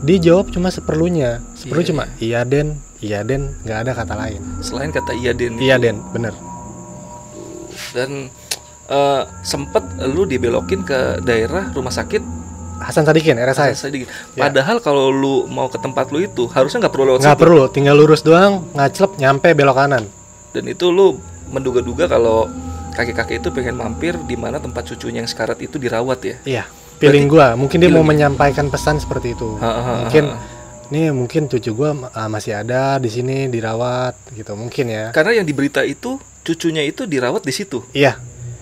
dijawab 0.00 0.48
cuma 0.48 0.68
seperlunya. 0.68 1.44
Seperlu 1.52 1.76
Iya, 1.78 1.88
cuma 1.92 2.04
iya 2.18 2.40
den, 2.42 2.80
iya 2.98 3.20
den, 3.20 3.52
nggak 3.60 3.78
ada 3.78 3.92
kata 3.94 4.14
lain. 4.14 4.40
Selain 4.58 4.88
kata 4.88 5.12
iya 5.12 5.30
Den 5.30 5.60
Iya 5.60 5.76
itu. 5.76 5.84
den, 5.84 5.96
bener. 6.08 6.32
dan 7.90 8.32
eh, 8.86 9.22
sempet 9.42 9.82
lu 10.06 10.24
dibelokin 10.24 10.82
ke 10.82 11.20
daerah 11.20 11.68
rumah 11.70 11.90
sakit 11.90 12.22
Hasan 12.74 13.06
Sadikin, 13.06 13.38
RSIS. 13.38 13.78
Saya 13.78 13.90
dikit. 13.92 14.10
Ya. 14.34 14.44
Padahal 14.44 14.76
kalau 14.78 15.08
lu 15.08 15.46
mau 15.46 15.70
ke 15.70 15.78
tempat 15.78 16.10
lu 16.10 16.20
itu 16.20 16.50
harusnya 16.50 16.82
nggak 16.82 16.92
perlu 16.92 17.06
lewat 17.06 17.20
Nggak 17.22 17.38
perlu, 17.38 17.62
tinggal 17.70 17.94
lurus 17.94 18.20
doang, 18.20 18.66
ngaclep, 18.72 19.14
nyampe 19.16 19.54
belok 19.54 19.76
kanan. 19.76 20.04
Dan 20.50 20.64
itu 20.66 20.90
lu 20.90 21.16
menduga-duga 21.48 22.08
kalau 22.08 22.50
kakek-kakek 22.94 23.42
itu 23.42 23.48
pengen 23.50 23.74
mampir 23.74 24.14
di 24.24 24.34
mana 24.34 24.56
tempat 24.56 24.86
cucunya 24.86 25.20
yang 25.20 25.28
sekarat 25.28 25.58
itu 25.58 25.76
dirawat 25.76 26.18
ya. 26.22 26.36
Iya, 26.46 26.64
feeling 26.96 27.26
gua. 27.26 27.52
Mungkin 27.54 27.76
dia 27.76 27.90
mau 27.90 28.02
menyampaikan 28.02 28.70
pesan 28.70 28.96
seperti 28.96 29.34
itu. 29.34 29.58
Ha, 29.58 29.66
ha, 29.66 29.82
ha, 29.82 29.92
Mungkin 30.06 30.24
ha. 30.30 30.36
nih 30.88 31.10
mungkin 31.10 31.42
cucu 31.48 31.70
gua 31.74 31.90
ah, 32.10 32.28
masih 32.28 32.54
ada 32.54 32.96
di 32.96 33.10
sini 33.10 33.46
dirawat 33.46 34.14
gitu 34.32 34.54
mungkin 34.54 34.86
ya. 34.88 35.04
Karena 35.10 35.42
yang 35.42 35.46
di 35.46 35.52
berita 35.52 35.82
itu 35.82 36.16
cucunya 36.40 36.80
itu 36.80 37.04
dirawat 37.04 37.42
di 37.42 37.50
situ. 37.50 37.82
Iya, 37.90 38.14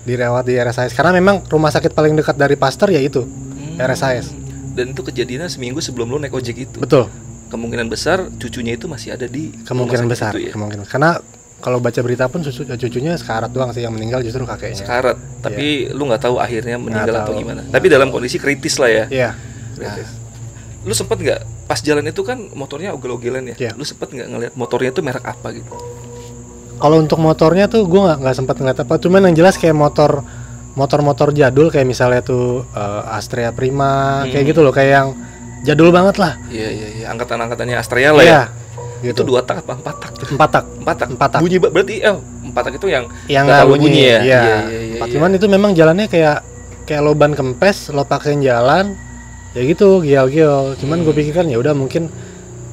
dirawat 0.03 0.43
di 0.43 0.55
RSIS 0.55 0.91
karena 0.91 1.13
memang 1.13 1.45
rumah 1.45 1.69
sakit 1.69 1.91
paling 1.91 2.13
dekat 2.13 2.33
dari 2.33 2.57
Pasteur 2.57 2.89
ya 2.89 2.99
itu, 2.99 3.23
Hmm. 3.23 3.77
RSIS. 3.79 4.33
Dan 4.73 4.97
itu 4.97 5.01
kejadiannya 5.01 5.47
seminggu 5.47 5.77
sebelum 5.77 6.09
lu 6.09 6.17
naik 6.17 6.33
ojek 6.33 6.57
itu. 6.57 6.81
Betul, 6.81 7.05
Kemungkinan 7.47 7.85
besar 7.85 8.33
cucunya 8.33 8.73
itu 8.73 8.89
masih 8.89 9.13
ada 9.13 9.29
di 9.29 9.53
kemungkinan 9.61 10.09
besar, 10.09 10.33
itu 10.33 10.49
ya. 10.49 10.57
kemungkinan. 10.57 10.89
Karena 10.89 11.21
kalau 11.63 11.79
baca 11.79 11.95
berita 11.97 12.27
pun 12.27 12.43
cucu, 12.43 12.67
cucunya 12.67 13.15
sekarat 13.15 13.47
doang 13.49 13.71
sih 13.71 13.79
yang 13.79 13.95
meninggal 13.95 14.19
justru 14.19 14.43
kakeknya. 14.43 14.83
Sekarat, 14.83 15.15
tapi 15.39 15.87
lu 15.89 16.03
nggak 16.05 16.19
tahu 16.21 16.35
akhirnya 16.35 16.75
meninggal 16.75 17.23
atau 17.23 17.31
tahu. 17.31 17.39
gimana. 17.39 17.63
Tapi 17.63 17.87
dalam 17.87 18.11
kondisi 18.11 18.35
kritis 18.35 18.75
lah 18.75 18.91
ya. 18.91 19.05
Iya. 19.07 19.29
Nah, 19.79 19.95
kritis. 19.95 20.09
lu 20.83 20.91
sempet 20.91 21.17
nggak 21.17 21.39
pas 21.63 21.79
jalan 21.79 22.03
itu 22.03 22.19
kan 22.21 22.51
motornya 22.51 22.91
ogel-ogelan 22.91 23.55
ya? 23.55 23.55
Iya. 23.55 23.71
Lu 23.73 23.87
sempet 23.87 24.11
nggak 24.11 24.27
ngeliat 24.27 24.53
motornya 24.53 24.91
itu 24.91 24.99
merek 24.99 25.23
apa 25.23 25.47
gitu? 25.55 25.71
Kalau 26.75 26.99
untuk 26.99 27.15
motornya 27.17 27.71
tuh 27.71 27.87
gue 27.87 28.01
nggak 28.01 28.19
nggak 28.19 28.35
sempat 28.35 28.55
ngeliat 28.59 28.79
apa, 28.83 28.93
cuman 28.99 29.31
yang 29.31 29.35
jelas 29.39 29.55
kayak 29.55 29.71
motor 29.71 30.19
motor-motor 30.73 31.31
jadul 31.31 31.71
kayak 31.71 31.87
misalnya 31.87 32.19
tuh 32.19 32.67
eh, 32.67 33.01
Astrea 33.15 33.55
Prima 33.55 34.27
kayak 34.27 34.43
Hmm. 34.43 34.49
gitu 34.51 34.59
loh 34.59 34.73
kayak 34.75 34.91
yang 34.91 35.07
jadul 35.63 35.95
banget 35.95 36.19
lah. 36.19 36.35
Iya 36.51 36.67
iya 36.67 36.87
iya, 36.91 37.05
angkatan-angkatannya 37.07 37.75
Astrea 37.79 38.11
lah 38.11 38.25
ya. 38.27 38.41
Iya. 39.03 39.11
Itu 39.11 39.21
Gitu. 39.21 39.29
dua 39.29 39.39
tak 39.43 39.67
apa 39.67 39.73
empat 39.75 39.95
tak? 39.99 40.11
Empat 40.31 40.49
tak. 40.49 40.63
Empat 40.79 40.95
tak. 40.95 41.07
Empat 41.11 41.29
tak. 41.29 41.39
Bunyi 41.43 41.57
berarti 41.59 41.95
eh 41.99 42.15
empat 42.47 42.61
tak 42.63 42.73
itu 42.79 42.87
yang 42.87 43.03
Yang 43.27 43.43
nggak 43.45 43.63
bunyi, 43.67 43.83
bunyi 43.83 44.01
ya? 44.01 44.07
Iya. 44.07 44.19
Iya, 44.23 44.39
iya, 44.39 44.59
iya, 44.63 44.79
Empat. 44.95 45.07
iya. 45.07 45.13
Cuman 45.13 45.29
itu 45.35 45.45
memang 45.47 45.71
jalannya 45.75 46.07
kayak 46.07 46.37
kayak 46.83 47.01
loban 47.03 47.31
kempes, 47.35 47.91
lo 47.91 48.03
paksain 48.03 48.39
jalan, 48.39 48.95
ya 49.51 49.61
gitu 49.61 49.99
gial-gial. 49.99 50.79
Cuman 50.79 51.03
gue 51.03 51.13
pikir 51.13 51.35
kan 51.35 51.47
ya 51.47 51.59
udah 51.59 51.71
mungkin 51.71 52.07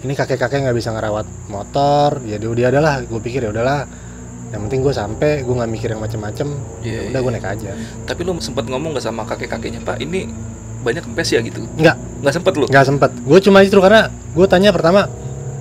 ini 0.01 0.13
kakek-kakek 0.15 0.65
nggak 0.65 0.77
bisa 0.77 0.95
ngerawat 0.95 1.27
motor, 1.47 2.23
ya 2.25 2.39
dia 2.39 2.67
adalah. 2.71 3.03
Gue 3.03 3.19
pikir 3.19 3.43
ya 3.43 3.51
udahlah. 3.51 3.85
Yang 4.51 4.61
penting 4.67 4.81
gue 4.83 4.91
sampai, 4.91 5.33
gue 5.47 5.55
nggak 5.55 5.71
mikir 5.71 5.89
yang 5.95 6.03
macem-macem. 6.03 6.49
Iya, 6.83 6.91
ya 6.91 7.01
udah 7.07 7.21
iya. 7.21 7.27
gue 7.27 7.33
naik 7.39 7.47
aja. 7.47 7.71
Tapi 8.03 8.21
lu 8.23 8.35
sempat 8.39 8.67
ngomong 8.67 8.99
nggak 8.99 9.05
sama 9.05 9.23
kakek-kakeknya 9.23 9.79
Pak? 9.83 10.03
Ini 10.03 10.27
banyak 10.83 11.07
kempes 11.07 11.29
ya 11.31 11.39
gitu? 11.39 11.63
Nggak, 11.79 11.95
Nggak 12.25 12.35
sempet 12.35 12.53
lu? 12.59 12.67
nggak 12.67 12.83
sempet. 12.83 13.11
Gue 13.23 13.39
cuma 13.39 13.63
itu 13.63 13.79
karena 13.79 14.11
gue 14.11 14.47
tanya 14.51 14.75
pertama 14.75 15.07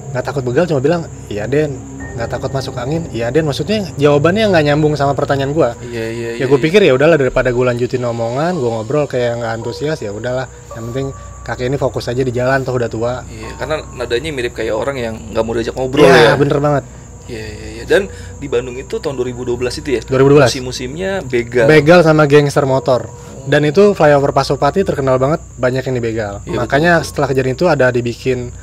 nggak 0.10 0.24
takut 0.24 0.42
begal, 0.42 0.66
cuma 0.66 0.80
bilang 0.80 1.02
iya 1.28 1.46
den. 1.46 1.78
Nggak 2.10 2.30
takut 2.30 2.52
masuk 2.52 2.76
angin, 2.76 3.06
iya 3.10 3.30
den. 3.30 3.46
Maksudnya 3.46 3.86
jawabannya 3.96 4.50
nggak 4.50 4.64
nyambung 4.66 4.94
sama 4.94 5.14
pertanyaan 5.14 5.52
gue. 5.52 5.70
Iya 5.88 6.06
iya. 6.10 6.30
ya 6.36 6.46
gue 6.46 6.60
pikir 6.60 6.82
ya 6.82 6.92
udahlah 6.92 7.16
daripada 7.16 7.50
gue 7.50 7.64
lanjutin 7.64 8.02
omongan 8.02 8.54
gue 8.54 8.70
ngobrol 8.70 9.06
kayak 9.06 9.40
nggak 9.40 9.52
antusias 9.56 10.00
ya 10.00 10.10
udahlah 10.10 10.46
yang 10.74 10.90
penting 10.92 11.08
kakek 11.40 11.66
ini 11.66 11.78
fokus 11.78 12.06
aja 12.06 12.20
di 12.20 12.30
jalan 12.30 12.62
toh 12.62 12.76
udah 12.76 12.86
tua 12.86 13.14
Iya, 13.26 13.58
karena 13.58 13.82
nadanya 13.92 14.30
mirip 14.30 14.54
kayak 14.54 14.70
orang 14.70 14.98
yang 14.98 15.16
nggak 15.30 15.42
mau 15.42 15.54
diajak 15.56 15.74
ngobrol 15.74 16.06
Iya, 16.06 16.34
ya. 16.34 16.34
bener 16.36 16.58
banget 16.60 16.84
Iya 17.26 17.46
iya 17.48 17.68
iya. 17.72 17.84
Dan 17.86 18.02
di 18.38 18.46
Bandung 18.46 18.76
itu 18.76 18.98
tahun 18.98 19.18
2012 19.18 19.58
itu 19.82 19.90
ya. 19.98 20.02
2012 20.04 20.46
Musim-musimnya 20.46 21.12
begal. 21.24 21.66
begal 21.66 22.00
sama 22.02 22.26
gangster 22.26 22.66
motor 22.66 23.10
dan 23.46 23.66
itu 23.66 23.94
flyover 23.94 24.30
Pasopati 24.30 24.86
terkenal 24.86 25.18
banget 25.18 25.42
banyak 25.56 25.82
yang 25.82 25.96
dibegal 25.96 26.34
Iya, 26.44 26.58
makanya 26.60 27.02
setelah 27.02 27.28
kejadian 27.28 27.56
itu 27.56 27.66
ada 27.66 27.90
dibikin 27.90 28.54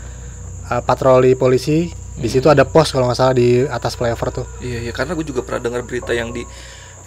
uh, 0.68 0.80
patroli 0.80 1.32
polisi 1.32 1.88
di 2.14 2.28
situ 2.28 2.46
ada 2.46 2.64
pos 2.64 2.88
kalau 2.88 3.06
nggak 3.06 3.18
salah 3.18 3.32
di 3.32 3.60
atas 3.62 3.92
flyover 3.92 4.28
tuh 4.32 4.46
Iya 4.58 4.78
iya 4.80 4.92
karena 4.92 5.12
gue 5.12 5.22
juga 5.22 5.40
pernah 5.40 5.60
dengar 5.62 5.82
berita 5.82 6.10
yang 6.10 6.30
di 6.30 6.48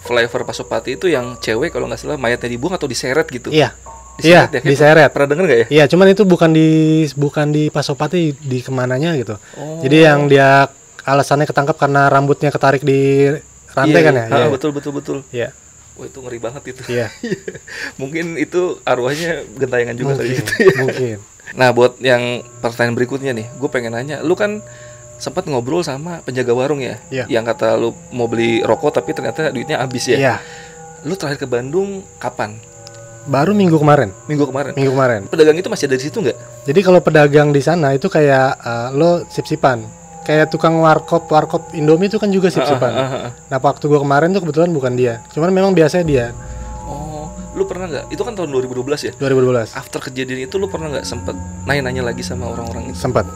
flyover 0.00 0.44
Pasopati 0.44 0.94
itu 0.94 1.06
yang 1.06 1.34
cewek 1.36 1.70
kalau 1.70 1.84
nggak 1.84 1.98
salah 1.98 2.14
mayatnya 2.14 2.46
dibuang 2.48 2.72
atau 2.72 2.86
diseret 2.86 3.26
gitu. 3.26 3.50
iya 3.50 3.74
Diseret 4.16 4.48
iya 4.48 4.58
ya, 4.58 4.62
diseret 4.62 5.10
Pernah 5.10 5.28
denger 5.28 5.44
nggak 5.44 5.58
ya? 5.58 5.66
iya 5.68 5.84
cuman 5.86 6.06
itu 6.08 6.22
bukan 6.22 6.50
di 6.50 6.68
bukan 7.14 7.50
di 7.50 7.68
Pasopati 7.68 8.32
di 8.34 8.58
ke 8.58 8.70
mananya 8.70 9.12
gitu 9.14 9.34
Oh. 9.54 9.82
jadi 9.82 10.08
yang 10.08 10.24
dia 10.24 10.70
alasannya 11.02 11.44
ketangkap 11.44 11.74
karena 11.74 12.06
rambutnya 12.06 12.48
ketarik 12.48 12.80
di 12.80 13.26
rantai 13.70 13.92
Iya, 13.92 14.06
kan 14.06 14.12
ya 14.12 14.20
iya. 14.20 14.30
Ah, 14.30 14.38
Iya. 14.40 14.48
betul 14.48 14.70
betul 14.70 14.92
betul. 14.92 15.18
Iya. 15.30 15.48
Wah 15.94 16.06
itu 16.06 16.18
ngeri 16.18 16.38
banget 16.38 16.62
itu. 16.66 16.82
Iya. 16.86 17.06
Mungkin 18.00 18.36
itu 18.36 18.60
arwahnya 18.82 19.42
gentayangan 19.52 19.94
juga 19.94 20.12
mungkin, 20.12 20.22
kali 20.22 20.38
gitu 20.38 20.52
ya. 20.60 20.74
mungkin. 20.78 21.16
Nah 21.52 21.70
buat 21.70 21.98
yang 21.98 22.42
pertanyaan 22.58 22.94
berikutnya 22.94 23.32
nih, 23.32 23.46
gue 23.50 23.68
pengen 23.68 23.94
nanya, 23.94 24.20
lu 24.20 24.34
kan 24.34 24.62
sempat 25.16 25.44
ngobrol 25.44 25.82
sama 25.82 26.22
penjaga 26.22 26.50
warung 26.50 26.80
ya, 26.80 26.96
Iya. 27.08 27.28
yang 27.28 27.44
kata 27.44 27.76
lu 27.76 27.92
mau 28.10 28.24
beli 28.24 28.64
rokok 28.64 28.96
tapi 28.96 29.12
ternyata 29.12 29.50
duitnya 29.50 29.76
habis 29.78 30.06
ya. 30.06 30.16
Iya. 30.16 30.34
Lu 31.02 31.12
terakhir 31.12 31.40
ke 31.40 31.48
Bandung 31.48 32.00
kapan? 32.16 32.56
Baru 33.20 33.52
minggu 33.52 33.76
kemarin, 33.76 34.16
Minggu 34.24 34.48
kemarin. 34.48 34.72
minggu 34.72 34.92
kemarin. 34.92 35.20
Pedagang 35.28 35.52
itu 35.54 35.68
masih 35.68 35.84
ada 35.86 35.96
di 35.96 36.04
situ 36.08 36.18
nggak? 36.18 36.38
Jadi 36.64 36.80
kalau 36.80 37.00
pedagang 37.04 37.52
di 37.52 37.60
sana 37.60 37.92
itu 37.92 38.08
kayak 38.08 38.48
eh, 38.56 38.88
lo 38.96 39.28
sip-sipan. 39.28 39.84
Kayak 40.20 40.48
tukang 40.48 40.76
warkop, 40.78 41.28
warkop 41.28 41.72
Indomie 41.72 42.06
itu 42.06 42.16
kan 42.16 42.28
juga 42.28 42.48
sip-sipan. 42.48 42.92
Ah, 42.92 43.00
ah, 43.00 43.08
ah, 43.10 43.22
ah. 43.28 43.32
Nah, 43.48 43.58
waktu 43.58 43.88
gua 43.88 43.98
kemarin 43.98 44.30
tuh 44.30 44.40
kebetulan 44.40 44.70
bukan 44.70 44.92
dia. 44.94 45.20
Cuman 45.32 45.48
memang 45.50 45.72
biasanya 45.72 46.04
dia 46.04 46.26
lu 47.54 47.66
pernah 47.66 47.86
nggak? 47.90 48.04
Itu 48.14 48.22
kan 48.22 48.38
tahun 48.38 48.50
2012 48.54 49.10
ya. 49.10 49.12
2012. 49.18 49.74
After 49.74 50.00
kejadian 50.10 50.46
itu 50.46 50.54
lu 50.56 50.70
pernah 50.70 50.92
nggak 50.94 51.06
sempet 51.06 51.34
nanya-nanya 51.66 52.10
lagi 52.14 52.22
sama 52.22 52.50
orang-orang 52.50 52.94
itu? 52.94 52.98
Sempat. 52.98 53.26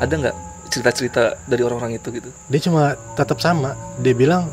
Ada 0.00 0.14
nggak 0.20 0.36
cerita-cerita 0.68 1.38
dari 1.48 1.62
orang-orang 1.64 1.96
itu 1.96 2.08
gitu? 2.12 2.28
Dia 2.50 2.60
cuma 2.60 2.98
tetap 3.14 3.38
sama. 3.40 3.78
Dia 4.02 4.12
bilang, 4.12 4.50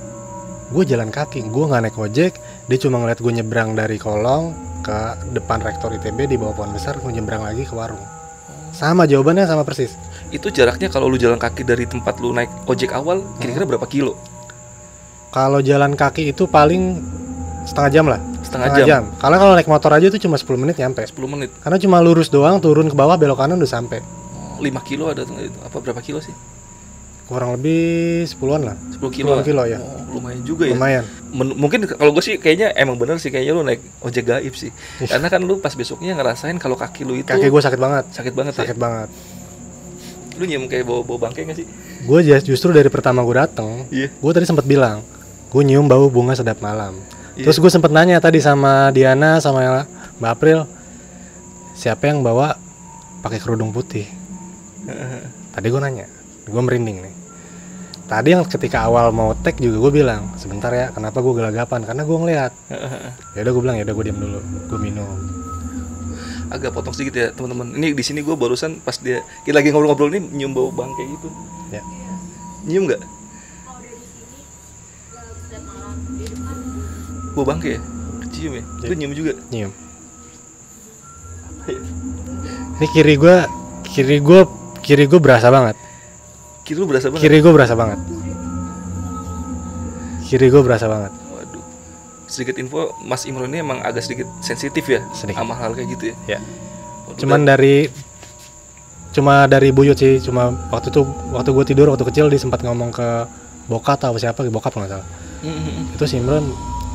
gue 0.71 0.83
jalan 0.87 1.09
kaki, 1.11 1.43
gue 1.43 1.65
nggak 1.67 1.81
naik 1.89 1.97
ojek. 1.97 2.33
Dia 2.69 2.77
cuma 2.79 3.01
ngeliat 3.03 3.19
gue 3.19 3.31
nyebrang 3.41 3.75
dari 3.75 3.97
kolong 3.99 4.55
ke 4.81 4.97
depan 5.35 5.61
rektor 5.61 5.93
ITB 5.93 6.25
di 6.25 6.37
bawah 6.41 6.57
pohon 6.57 6.73
besar, 6.73 6.97
gue 6.97 7.11
nyebrang 7.11 7.45
lagi 7.45 7.67
ke 7.67 7.73
warung. 7.75 8.01
Sama 8.71 9.05
jawabannya 9.05 9.45
sama 9.45 9.67
persis. 9.67 9.93
Itu 10.31 10.47
jaraknya 10.47 10.87
kalau 10.87 11.11
lu 11.11 11.19
jalan 11.19 11.35
kaki 11.37 11.67
dari 11.67 11.83
tempat 11.83 12.17
lu 12.23 12.31
naik 12.31 12.49
ojek 12.65 12.95
awal, 12.95 13.21
kira-kira 13.37 13.67
berapa 13.67 13.85
kilo? 13.85 14.15
Kalau 15.31 15.59
jalan 15.59 15.93
kaki 15.95 16.31
itu 16.31 16.47
paling 16.47 17.03
setengah 17.67 17.91
jam 17.91 18.05
lah. 18.07 18.30
Setengah 18.51 18.83
jam. 18.83 19.03
Karena 19.15 19.37
kalau 19.39 19.53
naik 19.55 19.65
motor 19.65 19.91
aja 19.91 20.05
itu 20.05 20.19
cuma 20.19 20.35
10 20.35 20.59
menit 20.59 20.75
nyampe. 20.75 21.01
10 21.01 21.15
menit. 21.25 21.49
Karena 21.57 21.79
cuma 21.79 22.03
lurus 22.03 22.27
doang, 22.27 22.59
turun 22.59 22.85
ke 22.85 22.95
bawah, 22.95 23.15
belok 23.15 23.39
kanan 23.39 23.55
udah 23.55 23.71
sampai. 23.71 24.03
Oh, 24.35 24.59
5 24.59 24.67
kilo 24.83 25.07
ada 25.07 25.23
apa 25.63 25.77
berapa 25.79 26.03
kilo 26.03 26.19
sih? 26.19 26.35
Kurang 27.25 27.55
lebih 27.55 28.27
10-an 28.27 28.61
lah. 28.67 28.75
10 28.91 29.07
kilo. 29.07 29.39
10 29.39 29.47
kilo 29.47 29.63
ya. 29.63 29.79
Oh, 29.79 30.19
lumayan 30.19 30.43
juga 30.43 30.67
ya. 30.67 30.75
Lumayan. 30.75 31.03
Men- 31.31 31.55
mungkin 31.55 31.87
kalau 31.87 32.11
gue 32.11 32.19
sih 32.19 32.35
kayaknya 32.35 32.75
emang 32.75 32.99
bener 32.99 33.15
sih 33.17 33.31
kayaknya 33.31 33.55
lu 33.55 33.63
naik 33.63 33.79
ojek 34.03 34.27
gaib 34.27 34.51
sih. 34.51 34.67
Karena 34.99 35.31
kan 35.31 35.39
lu 35.39 35.63
pas 35.63 35.71
besoknya 35.71 36.11
ngerasain 36.11 36.59
kalau 36.59 36.75
kaki 36.75 37.07
lu 37.07 37.15
itu 37.15 37.31
Kaki 37.31 37.47
gue 37.47 37.61
sakit 37.63 37.79
banget. 37.79 38.03
sakit 38.11 38.33
banget 38.35 38.53
Sakit 38.59 38.75
ya. 38.75 38.81
banget. 38.83 39.09
Lu 40.35 40.43
nyium 40.43 40.67
kayak 40.67 40.83
bau 40.83 41.07
bau 41.07 41.15
bangke 41.15 41.47
gak 41.47 41.55
sih? 41.55 41.67
Gue 42.03 42.19
justru 42.43 42.75
dari 42.75 42.91
pertama 42.91 43.23
gue 43.23 43.35
dateng, 43.37 43.87
Iya. 43.87 44.11
gue 44.11 44.31
tadi 44.35 44.43
sempat 44.43 44.67
bilang, 44.67 44.99
gue 45.47 45.61
nyium 45.63 45.87
bau 45.87 46.11
bunga 46.11 46.35
sedap 46.35 46.59
malam. 46.59 46.99
Iya. 47.35 47.47
Terus 47.47 47.57
gue 47.63 47.71
sempet 47.71 47.91
nanya 47.95 48.19
tadi 48.19 48.43
sama 48.43 48.91
Diana 48.91 49.39
sama 49.39 49.87
Mbak 50.19 50.31
April, 50.35 50.67
siapa 51.73 52.11
yang 52.11 52.19
bawa 52.21 52.59
pakai 53.23 53.39
kerudung 53.39 53.71
putih? 53.71 54.03
Tadi 55.55 55.67
gue 55.67 55.81
nanya, 55.83 56.07
gue 56.47 56.61
merinding 56.63 56.99
nih. 57.03 57.15
tadi 58.11 58.35
yang 58.35 58.43
ketika 58.43 58.91
awal 58.91 59.15
mau 59.15 59.31
tag 59.39 59.55
juga 59.55 59.87
gue 59.87 60.03
bilang 60.03 60.35
sebentar 60.35 60.67
ya 60.67 60.91
kenapa 60.91 61.23
gue 61.23 61.31
gelagapan? 61.31 61.87
Karena 61.87 62.03
gue 62.03 62.17
ngeliat. 62.19 62.51
Ya 63.35 63.47
udah 63.47 63.51
gue 63.55 63.61
bilang 63.63 63.77
ya 63.79 63.83
udah 63.87 63.95
gue 63.95 64.05
diam 64.11 64.19
dulu 64.19 64.39
gue 64.67 64.79
minum. 64.83 65.07
Agak 66.51 66.75
potong 66.75 66.91
sedikit 66.91 67.15
ya 67.15 67.27
teman-teman. 67.31 67.71
Ini 67.71 67.95
di 67.95 68.03
sini 68.03 68.19
gue 68.19 68.35
barusan 68.35 68.83
pas 68.83 68.99
dia 68.99 69.23
kita 69.47 69.55
lagi 69.63 69.71
ngobrol-ngobrol 69.71 70.11
ini 70.11 70.27
nyium 70.27 70.51
bau 70.51 70.67
bangkai 70.75 71.05
gitu. 71.07 71.27
Ya. 71.71 71.79
Nyium 72.67 72.91
nggak 72.91 72.99
bau 77.35 77.45
bangkai 77.47 77.77
ya? 77.77 77.81
Kecium 78.27 78.53
ya? 78.59 78.63
Lu 78.85 78.93
nyium 78.95 79.13
juga? 79.15 79.33
Nyium. 79.49 79.71
Ini 82.81 82.87
kiri 82.89 83.13
gue 83.13 83.35
kiri 83.85 84.17
gue 84.17 84.41
kiri 84.81 85.05
gue 85.05 85.19
berasa 85.21 85.53
banget. 85.53 85.77
Kiri 86.65 86.77
lu 86.81 86.87
berasa 86.89 87.07
banget? 87.09 87.21
Kiri 87.21 87.37
gue 87.41 87.53
berasa 87.53 87.73
banget. 87.77 87.99
Kiri 90.25 90.47
gue 90.49 90.61
berasa 90.63 90.85
banget. 90.87 91.11
Waduh. 91.29 91.63
Sedikit 92.25 92.55
info 92.57 92.95
Mas 93.05 93.27
Imron 93.27 93.51
ini 93.51 93.61
emang 93.61 93.83
agak 93.85 94.01
sedikit 94.05 94.25
sensitif 94.41 94.87
ya? 94.87 95.03
Sedikit. 95.13 95.43
sama 95.43 95.53
hal 95.57 95.75
kayak 95.75 95.89
gitu 95.93 96.03
ya? 96.09 96.37
Ya 96.37 96.39
Waduh, 97.05 97.19
cuman 97.19 97.45
dari 97.45 97.91
cuma 99.11 99.45
dari 99.45 99.69
buyut 99.75 99.97
sih. 99.99 100.17
Cuma 100.23 100.49
waktu 100.71 100.89
itu 100.89 101.05
waktu 101.35 101.49
gue 101.53 101.65
tidur 101.67 101.91
waktu 101.91 102.05
kecil 102.07 102.31
dia 102.31 102.39
sempat 102.41 102.63
ngomong 102.65 102.89
ke 102.89 103.07
bokap 103.69 104.01
atau 104.01 104.17
siapa 104.17 104.41
bokap 104.49 104.73
nggak 104.73 104.89
salah. 104.89 105.07
Mm, 105.41 105.53
mm, 105.53 105.61
mm. 105.65 105.85
itu 105.97 106.05
si 106.05 106.15
Imron 106.21 106.45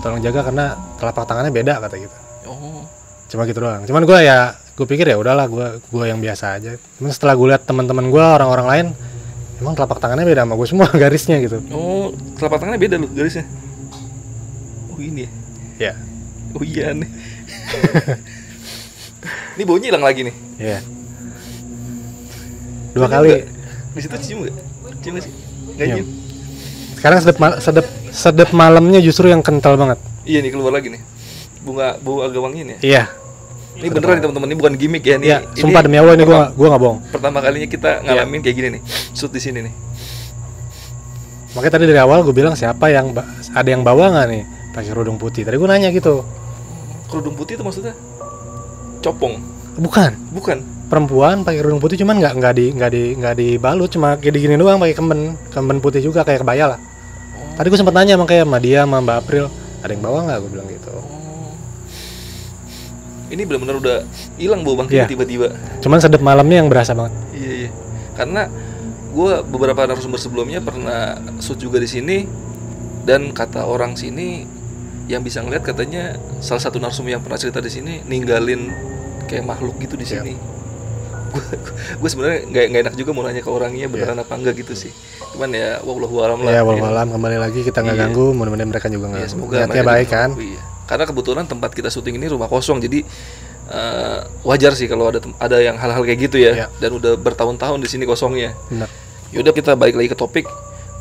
tolong 0.06 0.22
jaga 0.22 0.40
karena 0.46 0.78
telapak 1.02 1.26
tangannya 1.26 1.50
beda 1.50 1.82
kata 1.82 1.94
gitu. 1.98 2.16
Oh. 2.46 2.86
Cuma 3.26 3.42
gitu 3.50 3.58
doang. 3.58 3.82
Cuman 3.82 4.06
gue 4.06 4.18
ya 4.22 4.54
gue 4.54 4.86
pikir 4.86 5.10
ya 5.10 5.18
udahlah 5.18 5.50
gue 5.50 5.82
gue 5.82 6.04
yang 6.06 6.22
biasa 6.22 6.62
aja. 6.62 6.78
Cuman 7.02 7.10
setelah 7.10 7.34
gue 7.34 7.46
lihat 7.50 7.66
teman-teman 7.66 8.06
gue 8.14 8.22
orang-orang 8.22 8.66
lain 8.70 8.86
emang 9.58 9.74
telapak 9.74 9.98
tangannya 9.98 10.22
beda 10.22 10.46
sama 10.46 10.54
gue 10.54 10.68
semua 10.70 10.86
garisnya 11.02 11.42
gitu. 11.42 11.58
Oh 11.74 12.14
telapak 12.38 12.62
tangannya 12.62 12.78
beda 12.78 12.94
lu 13.02 13.10
garisnya. 13.10 13.42
Oh 14.94 15.02
ini 15.02 15.26
ya? 15.26 15.30
Ya 15.76 15.92
oh 16.54 16.62
iya 16.62 16.94
nih. 16.94 17.10
Ini 19.58 19.62
baunya 19.66 19.90
hilang 19.90 20.06
lagi 20.06 20.22
nih. 20.22 20.36
Ya 20.62 20.78
dua 22.96 23.12
nyium 23.12 23.12
kali. 23.12 23.30
Di 23.92 24.00
situ 24.00 24.16
cium 24.24 24.38
nggak? 24.44 24.54
Cium 25.04 25.12
nggak 25.16 25.24
sih? 25.28 25.32
Nggak 25.76 25.86
Nyium. 25.92 26.06
Sekarang 26.96 27.18
sedep 27.20 27.36
ma- 27.36 27.58
sedep 27.58 27.86
sedep 28.08 28.48
malamnya 28.50 28.98
justru 28.98 29.28
yang 29.28 29.40
kental 29.40 29.76
banget. 29.76 30.00
Iya 30.24 30.40
nih 30.40 30.50
keluar 30.50 30.72
lagi 30.72 30.88
nih. 30.88 31.02
Bunga 31.60 31.98
bau 31.98 32.22
agak 32.22 32.40
wangi 32.40 32.62
nih 32.62 32.74
ya. 32.74 32.80
Iya. 32.82 33.02
Ini 33.76 33.86
beneran 33.90 34.16
nih 34.16 34.22
teman-teman. 34.24 34.48
Ini 34.48 34.56
bukan 34.56 34.72
gimmick 34.74 35.04
ya 35.04 35.16
nih 35.16 35.26
Iya, 35.26 35.38
sumpah 35.52 35.84
demi 35.84 35.96
Allah 35.96 36.16
ini 36.16 36.24
gue 36.24 36.40
gue 36.50 36.66
nggak 36.66 36.80
bohong. 36.80 36.98
pertama 37.12 37.38
kalinya 37.38 37.68
kita 37.68 37.90
ngalamin 38.02 38.40
kayak 38.40 38.56
gini 38.56 38.68
nih. 38.72 38.82
Shoot 39.12 39.30
di 39.30 39.40
sini 39.40 39.58
nih. 39.62 39.74
Makanya 41.52 41.72
tadi 41.72 41.84
dari 41.84 42.00
awal 42.00 42.20
gue 42.20 42.32
bilang 42.32 42.52
siapa 42.52 42.88
yang 42.88 43.12
ada 43.52 43.68
yang 43.68 43.80
bawa 43.80 44.12
nggak 44.12 44.26
nih? 44.28 44.42
Pakai 44.72 44.88
kerudung 44.88 45.16
putih. 45.16 45.44
Tadi 45.44 45.56
gue 45.56 45.68
nanya 45.68 45.88
gitu. 45.88 46.24
Kerudung 47.06 47.32
putih 47.32 47.56
itu 47.56 47.64
maksudnya? 47.64 47.92
Copong. 49.00 49.36
Bukan. 49.76 50.12
Bukan 50.32 50.75
perempuan 50.86 51.42
pakai 51.42 51.58
kerudung 51.58 51.78
putih 51.78 51.98
cuman 51.98 52.16
nggak 52.16 52.34
nggak 52.36 52.54
di 52.54 52.66
nggak 52.72 52.90
di 52.90 53.02
nggak 53.14 53.34
dibalut 53.34 53.90
cuma 53.90 54.14
kayak 54.14 54.32
digini 54.32 54.54
doang 54.54 54.78
pakai 54.78 54.94
kemben 54.94 55.20
kemben 55.50 55.78
putih 55.78 55.98
juga 55.98 56.22
kayak 56.22 56.40
kebaya 56.40 56.72
lah 56.72 56.78
tadi 57.54 57.66
gue 57.66 57.76
sempat 57.76 57.92
nanya 57.92 58.14
sama 58.14 58.24
kayak 58.24 58.44
sama 58.44 58.58
dia 58.58 58.80
sama 58.82 58.98
mbak 59.00 59.16
April 59.18 59.44
ada 59.82 59.90
yang 59.90 60.00
bawa 60.00 60.18
nggak 60.22 60.38
gue 60.40 60.50
bilang 60.50 60.68
gitu 60.68 60.90
oh 60.90 61.04
ini 63.26 63.42
benar-benar 63.42 63.76
udah 63.76 63.98
hilang 64.38 64.62
bau 64.62 64.78
bangkai 64.78 64.96
Iya. 64.96 65.06
tiba-tiba 65.06 65.50
cuman 65.82 65.98
sedep 65.98 66.22
malamnya 66.22 66.62
yang 66.62 66.70
berasa 66.70 66.94
banget 66.94 67.12
Iya 67.34 67.52
iya. 67.58 67.70
Karena 68.14 68.48
gue 69.10 69.32
beberapa 69.44 69.82
narasumber 69.82 70.16
sebelumnya 70.16 70.62
pernah 70.62 71.14
shoot 71.36 71.58
juga 71.58 71.76
di 71.76 71.84
sini 71.84 72.24
dan 73.02 73.28
kata 73.30 73.66
orang 73.66 73.92
sini 73.92 74.46
yang 75.04 75.20
bisa 75.20 75.42
ngeliat 75.42 75.60
katanya 75.62 76.14
salah 76.38 76.62
satu 76.62 76.78
narasumber 76.78 77.12
yang 77.12 77.20
pernah 77.20 77.36
cerita 77.36 77.58
di 77.58 77.68
sini 77.68 78.00
ninggalin 78.02 78.72
kayak 79.26 79.44
makhluk 79.44 79.76
gitu 79.78 79.94
di 79.94 80.02
Iya. 80.02 80.22
sini. 80.22 80.32
Gue 80.32 80.65
gue 82.00 82.08
sebenarnya 82.08 82.38
nggak 82.44 82.64
nggak 82.66 82.82
enak 82.82 82.94
juga 82.94 83.10
mau 83.10 83.22
nanya 83.22 83.40
ke 83.40 83.48
orangnya 83.48 83.86
beneran 83.86 84.18
apa 84.18 84.32
enggak 84.32 84.54
gitu 84.58 84.74
sih. 84.74 84.92
Cuman 85.30 85.50
ya 85.50 85.80
wallahu 85.80 86.16
alam 86.20 86.38
lah. 86.40 86.50
ya 86.50 86.60
walau 86.60 86.80
malam 86.82 87.06
kembali 87.08 87.38
lagi 87.38 87.60
kita 87.62 87.80
nggak 87.80 87.94
Iya. 87.94 88.02
ganggu 88.06 88.26
mudah-mudahan 88.32 88.68
mereka 88.68 88.86
juga 88.86 89.06
nggak 89.08 89.20
ganggu. 89.22 89.32
semoga 89.32 89.54
niatnya 89.60 89.82
baik 89.82 90.08
kan 90.08 90.30
iya. 90.36 90.60
Karena 90.84 91.04
kebetulan 91.04 91.44
tempat 91.44 91.70
kita 91.70 91.88
syuting 91.88 92.14
ini 92.14 92.26
rumah 92.28 92.46
kosong, 92.46 92.78
jadi 92.78 93.02
eh, 93.66 94.18
wajar 94.42 94.72
sih 94.72 94.86
kalau 94.86 95.08
ada 95.08 95.18
ada 95.36 95.58
yang 95.58 95.74
hal-hal 95.74 96.00
kayak 96.00 96.20
gitu 96.22 96.38
ya. 96.38 96.52
Iya. 96.54 96.66
Dan 96.78 96.90
udah 96.94 97.16
bertahun-tahun 97.16 97.78
di 97.78 97.88
sini 97.88 98.04
kosongnya. 98.04 98.54
benar 98.66 98.86
Yaudah 99.28 99.50
kita 99.50 99.74
balik 99.74 99.94
lagi 99.94 100.06
ke 100.06 100.14
topik 100.14 100.46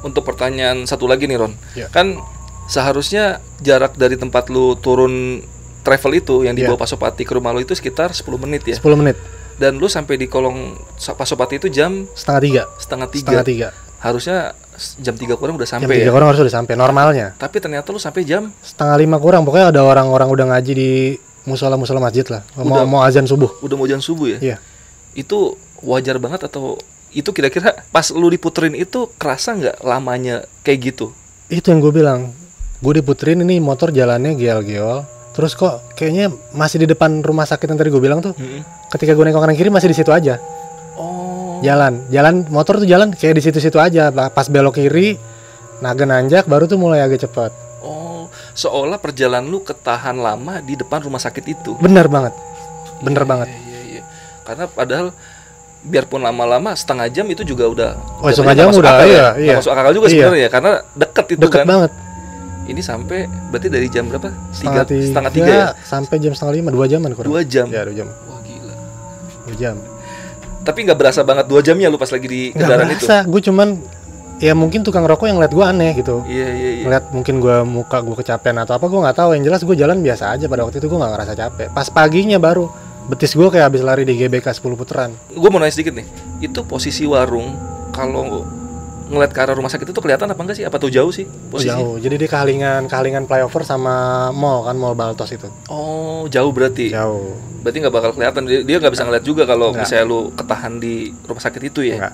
untuk 0.02 0.22
pertanyaan 0.24 0.84
satu 0.84 1.06
lagi 1.06 1.26
nih 1.26 1.38
Ron. 1.38 1.54
Ya. 1.74 1.86
Kan 1.88 2.18
seharusnya 2.66 3.38
jarak 3.60 3.94
dari 3.94 4.16
tempat 4.16 4.50
lu 4.50 4.74
turun 4.76 5.46
travel 5.82 6.12
itu 6.16 6.42
yang 6.42 6.58
Ya. 6.58 6.66
dibawa 6.66 6.82
Pasopati 6.82 7.22
ke 7.22 7.32
rumah 7.32 7.54
lu 7.54 7.62
itu 7.62 7.72
sekitar 7.72 8.10
10 8.10 8.26
menit 8.40 8.66
ya. 8.66 8.74
10 8.76 8.98
menit 8.98 9.14
Dan 9.56 9.78
lu 9.78 9.88
sampai 9.88 10.16
di 10.16 10.28
kolong 10.28 10.76
Pasopati 10.98 11.58
itu 11.58 11.68
jam 11.68 12.04
setengah 12.12 12.42
tiga 12.42 12.64
setengah 12.76 13.08
tiga. 13.08 13.24
setengah 13.24 13.46
tiga 13.46 13.68
Harusnya 13.98 14.52
jam 14.98 15.16
tiga 15.16 15.34
kurang 15.34 15.56
udah 15.56 15.64
jam 15.64 15.80
sampai 15.80 15.96
tiga 15.98 16.12
ya. 16.12 16.14
orang 16.14 16.28
harus 16.30 16.42
udah 16.42 16.54
sampai 16.54 16.74
normalnya 16.74 17.28
Tapi 17.36 17.58
ternyata 17.58 17.88
lu 17.90 17.98
sampai 17.98 18.22
jam 18.22 18.52
setengah 18.60 18.96
lima 18.98 19.18
kurang 19.18 19.44
pokoknya 19.44 19.72
ada 19.72 19.82
orang-orang 19.82 20.28
udah 20.28 20.46
ngaji 20.52 20.72
di 20.72 20.90
musola 21.44 21.74
musola 21.74 21.98
masjid 22.00 22.26
lah 22.26 22.44
mau 22.58 22.76
Udah. 22.76 22.86
mau 22.86 23.02
azan 23.02 23.24
subuh 23.24 23.48
udah 23.60 23.76
mau 23.76 23.86
jam 23.86 24.00
subuh 24.00 24.28
ya. 24.28 24.40
iya 24.44 24.58
Itu 25.14 25.56
wajar 25.80 26.18
banget 26.18 26.44
atau 26.44 26.76
itu 27.10 27.32
kira-kira 27.32 27.72
pas 27.90 28.12
lu 28.12 28.28
diputerin 28.28 28.76
itu 28.76 29.08
kerasa 29.16 29.56
nggak 29.56 29.78
lamanya 29.82 30.44
kayak 30.62 30.92
gitu? 30.92 31.16
itu 31.48 31.64
yang 31.64 31.80
gue 31.80 31.94
bilang 31.94 32.34
gue 32.78 32.94
diputerin 32.94 33.40
ini 33.40 33.62
motor 33.62 33.88
jalannya 33.88 34.34
geol-geol 34.34 35.06
terus 35.36 35.52
kok 35.54 35.84
kayaknya 35.92 36.26
masih 36.50 36.80
di 36.80 36.88
depan 36.88 37.20
rumah 37.20 37.44
sakit 37.44 37.68
yang 37.68 37.76
tadi 37.76 37.90
gue 37.90 38.00
bilang 38.00 38.20
tuh 38.20 38.32
ketika 38.88 39.12
gue 39.12 39.22
nengok 39.22 39.38
kanan 39.38 39.54
kiri 39.54 39.68
masih 39.68 39.88
di 39.88 39.98
situ 39.98 40.10
aja 40.10 40.40
Oh. 40.96 41.60
jalan 41.60 42.08
jalan 42.08 42.48
motor 42.48 42.80
tuh 42.80 42.86
jalan 42.86 43.12
kayak 43.12 43.36
di 43.36 43.44
situ-situ 43.44 43.76
aja 43.76 44.08
Ba- 44.08 44.28
pas 44.30 44.48
belok 44.48 44.76
kiri 44.76 45.20
naga 45.78 46.04
nanjak 46.04 46.44
baru 46.46 46.66
tuh 46.66 46.76
mulai 46.76 47.00
agak 47.00 47.20
cepet 47.22 47.52
Oh, 47.82 48.32
seolah 48.54 48.96
perjalanan 48.96 49.44
lu 49.46 49.60
ketahan 49.60 50.16
lama 50.16 50.60
di 50.60 50.74
depan 50.74 51.00
rumah 51.02 51.20
sakit 51.20 51.44
itu. 51.46 51.76
bener 51.78 52.08
banget 52.08 52.32
bener 52.98 53.24
banget 53.24 53.52
Iya, 53.52 53.60
iya, 53.60 53.80
iya. 53.92 54.04
Karena 54.42 54.66
padahal 54.66 55.12
biarpun 55.82 56.18
lama-lama 56.20 56.72
setengah 56.72 57.06
jam 57.10 57.28
itu 57.28 57.44
juga 57.44 57.68
udah 57.68 57.92
Oh, 58.18 58.28
setengah 58.28 58.56
jam 58.58 58.68
udah, 58.72 58.92
akal 58.94 59.04
ya. 59.04 59.12
iya, 59.12 59.28
Nggak 59.28 59.44
iya. 59.44 59.56
masuk 59.60 59.72
akal 59.74 59.92
juga 59.92 60.06
Iya. 60.06 60.14
sebenarnya 60.16 60.40
ya, 60.40 60.50
karena 60.50 60.72
deket 60.96 61.26
itu 61.30 61.42
deket 61.42 61.60
kan. 61.60 61.68
banget 61.68 61.92
Ini 62.66 62.82
sampai 62.82 63.20
berarti 63.48 63.68
dari 63.68 63.88
jam 63.88 64.06
berapa? 64.06 64.28
Tiga, 64.28 64.50
setengah 64.52 64.84
tiga, 64.84 65.06
setengah 65.06 65.32
tiga 65.32 65.54
ya? 65.54 65.66
sampai 65.80 66.16
jam 66.18 66.32
setengah 66.32 66.54
lima 66.56 66.70
dua 66.70 66.86
jaman 66.86 67.10
kurang 67.12 67.30
Dua 67.30 67.42
jam. 67.42 67.68
ya 67.68 67.82
dua 67.82 67.96
jam 67.96 68.08
Wah 68.26 68.42
gila. 68.42 68.74
dua 69.44 69.56
jam 69.56 69.76
Tapi 70.62 70.80
nggak 70.82 70.98
berasa 70.98 71.22
banget 71.22 71.46
dua 71.46 71.62
jamnya 71.62 71.88
lu 71.88 71.96
pas 71.96 72.10
lagi 72.10 72.26
di 72.26 72.42
kendaraan 72.52 72.90
itu. 72.90 73.06
berasa 73.06 73.22
gue 73.24 73.42
cuman 73.44 73.68
ya 74.36 74.52
mungkin 74.52 74.82
tukang 74.82 75.04
rokok 75.04 75.26
yang 75.26 75.38
liat 75.38 75.50
gue 75.50 75.62
aneh 75.64 75.94
gitu 75.94 76.26
Iya 76.26 76.48
iya 76.50 76.70
iya. 76.72 76.84
ngeliat 76.84 77.06
mungkin 77.10 77.38
gue 77.38 77.58
muka 77.64 78.02
gue 78.02 78.16
kecapean 78.16 78.58
atau 78.58 78.74
apa 78.74 78.84
gue 78.84 79.00
nggak 79.00 79.14
tahu 79.16 79.30
yang 79.32 79.44
jelas 79.44 79.62
gue 79.62 79.76
jalan 79.76 80.02
biasa 80.02 80.32
aja 80.32 80.46
pada 80.46 80.62
waktu 80.62 80.78
itu 80.78 80.88
gue 80.88 80.98
nggak 80.98 81.12
ngerasa 81.14 81.34
capek 81.34 81.68
pas 81.70 81.88
paginya 81.88 82.36
baru 82.36 82.66
betis 83.06 83.32
gue 83.32 83.46
kayak 83.46 83.70
habis 83.70 83.80
lari 83.80 84.02
di 84.02 84.14
GBK 84.14 84.42
10 84.50 84.66
putaran 84.74 85.14
Gue 85.30 85.48
mau 85.48 85.62
nanya 85.62 85.70
sedikit 85.72 85.94
nih. 85.94 86.10
Itu 86.42 86.66
posisi 86.66 87.06
warung 87.06 87.54
kalau 87.92 88.42
ngeliat 89.08 89.30
ke 89.30 89.40
arah 89.40 89.54
rumah 89.54 89.68
sakit 89.68 89.86
itu 89.86 90.00
kelihatan 90.00 90.26
apa 90.26 90.40
enggak 90.40 90.58
sih? 90.58 90.64
Apa 90.64 90.76
tuh 90.76 90.90
jauh 90.90 91.10
sih 91.10 91.24
posisi? 91.48 91.70
jauh 91.70 91.96
jadi 91.96 92.16
di 92.16 92.26
kehalingan 92.26 92.86
kehalingan 92.86 93.24
flyover 93.24 93.62
sama 93.62 93.96
mall 94.30 94.62
kan 94.62 94.74
mall 94.74 94.94
Baltos 94.94 95.30
itu 95.30 95.46
Oh, 95.68 96.26
jauh 96.28 96.50
berarti. 96.50 96.90
jauh 96.90 97.38
Berarti 97.62 97.78
nggak 97.80 97.92
bakal 97.92 98.12
kelihatan 98.12 98.42
dia 98.46 98.78
nggak 98.78 98.90
bisa 98.90 99.04
ngeliat 99.04 99.22
juga 99.22 99.44
kalau 99.44 99.74
misalnya 99.74 100.06
lu 100.06 100.30
ketahan 100.32 100.78
di 100.78 100.94
rumah 101.22 101.40
sakit 101.40 101.62
itu 101.64 101.82
ya. 101.82 101.98
Nggak. 102.00 102.14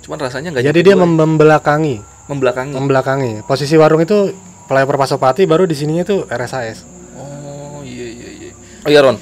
Cuman 0.00 0.18
rasanya 0.20 0.48
nggak 0.50 0.64
jadi 0.64 0.80
dia 0.80 0.86
dua 0.88 0.94
ya. 0.94 1.02
mem- 1.02 1.18
membelakangi 1.18 1.96
membelakangi. 2.26 2.72
membelakangi 2.72 3.32
posisi 3.42 3.74
warung 3.74 3.98
itu 3.98 4.30
flyover 4.64 4.96
Pasopati 4.96 5.42
baru 5.42 5.64
di 5.64 5.72
sininya 5.72 6.02
tuh 6.02 6.22
RSAS 6.24 6.84
oh 7.14 7.80
iya 7.80 8.04
iya 8.06 8.28
iya. 8.30 8.50
Oh 8.82 8.90
iya 8.90 9.00
Ron, 9.00 9.16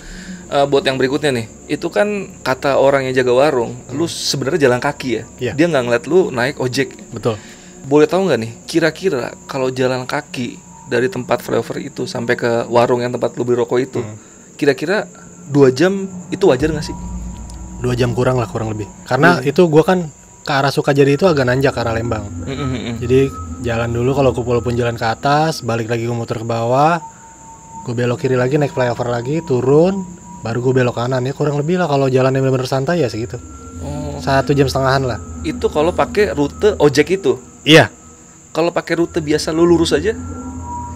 Eh, 0.46 0.62
buat 0.62 0.86
yang 0.86 0.94
berikutnya 0.94 1.34
nih, 1.34 1.46
itu 1.66 1.90
kan 1.90 2.06
kata 2.40 2.78
orang 2.78 3.10
yang 3.10 3.18
jaga 3.18 3.34
warung, 3.34 3.74
lu 3.90 4.06
sebenarnya 4.06 4.70
jalan 4.70 4.78
kaki 4.78 5.08
ya. 5.10 5.22
Iya. 5.42 5.52
Dia 5.58 5.66
nggak 5.66 5.82
ngeliat 5.82 6.04
lu 6.06 6.30
naik 6.30 6.56
ojek. 6.56 6.94
betul 7.10 7.34
Boleh 7.82 8.06
tahu 8.06 8.30
nggak 8.30 8.38
nih, 8.38 8.52
kira-kira 8.62 9.34
kalau 9.46 9.70
jalan 9.70 10.06
kaki 10.06 10.54
dari 10.86 11.06
tempat 11.06 11.42
flyover 11.42 11.82
itu 11.82 12.06
sampai 12.06 12.34
ke 12.34 12.50
warung 12.66 13.02
yang 13.02 13.10
tempat 13.10 13.34
lu 13.34 13.42
beli 13.42 13.58
rokok 13.58 13.78
itu, 13.80 13.98
Hmm. 13.98 14.14
kira-kira 14.54 15.10
dua 15.46 15.70
jam 15.70 16.06
itu 16.30 16.46
wajar 16.46 16.70
nggak 16.70 16.82
sih? 16.84 16.96
dua 17.76 17.92
jam 17.92 18.16
kurang 18.16 18.40
lah 18.40 18.48
kurang 18.48 18.72
lebih 18.72 18.88
karena 19.04 19.36
itu 19.44 19.68
gue 19.68 19.84
kan 19.84 20.08
ke 20.40 20.48
arah 20.48 20.72
Sukajadi 20.72 21.20
itu 21.20 21.28
agak 21.28 21.44
nanjak 21.44 21.76
ke 21.76 21.80
arah 21.84 21.92
Lembang 21.92 22.24
Mm-mm-mm. 22.42 22.96
Jadi 22.96 23.28
jalan 23.60 23.92
dulu 23.92 24.16
kalau 24.16 24.32
gue 24.32 24.40
walaupun 24.40 24.72
jalan 24.72 24.96
ke 24.96 25.04
atas, 25.04 25.60
balik 25.60 25.92
lagi 25.92 26.08
gue 26.08 26.16
muter 26.16 26.40
ke 26.40 26.46
bawah, 26.46 26.96
gue 27.84 27.92
belok 27.92 28.16
kiri 28.16 28.32
lagi 28.32 28.56
naik 28.56 28.72
flyover 28.72 29.12
lagi, 29.12 29.44
turun, 29.44 30.08
baru 30.46 30.58
gue 30.60 30.72
belok 30.76 30.94
kanan 30.96 31.20
ya 31.20 31.32
kurang 31.32 31.58
lebih 31.58 31.74
lah 31.74 31.84
kalau 31.84 32.06
jalan 32.06 32.30
yang 32.30 32.42
bener-bener 32.42 32.66
santai 32.66 33.00
ya 33.00 33.08
segitu. 33.08 33.36
Oh, 33.78 34.16
Satu 34.16 34.50
jam 34.50 34.64
setengahan 34.64 35.02
lah. 35.02 35.18
itu 35.42 35.66
kalau 35.66 35.90
pakai 35.90 36.30
rute 36.32 36.74
ojek 36.76 37.10
itu. 37.12 37.36
Iya, 37.60 37.90
Kalau 38.50 38.70
pakai 38.70 38.96
rute 38.96 39.18
biasa 39.18 39.50
lu 39.50 39.62
lurus 39.62 39.90
aja 39.90 40.14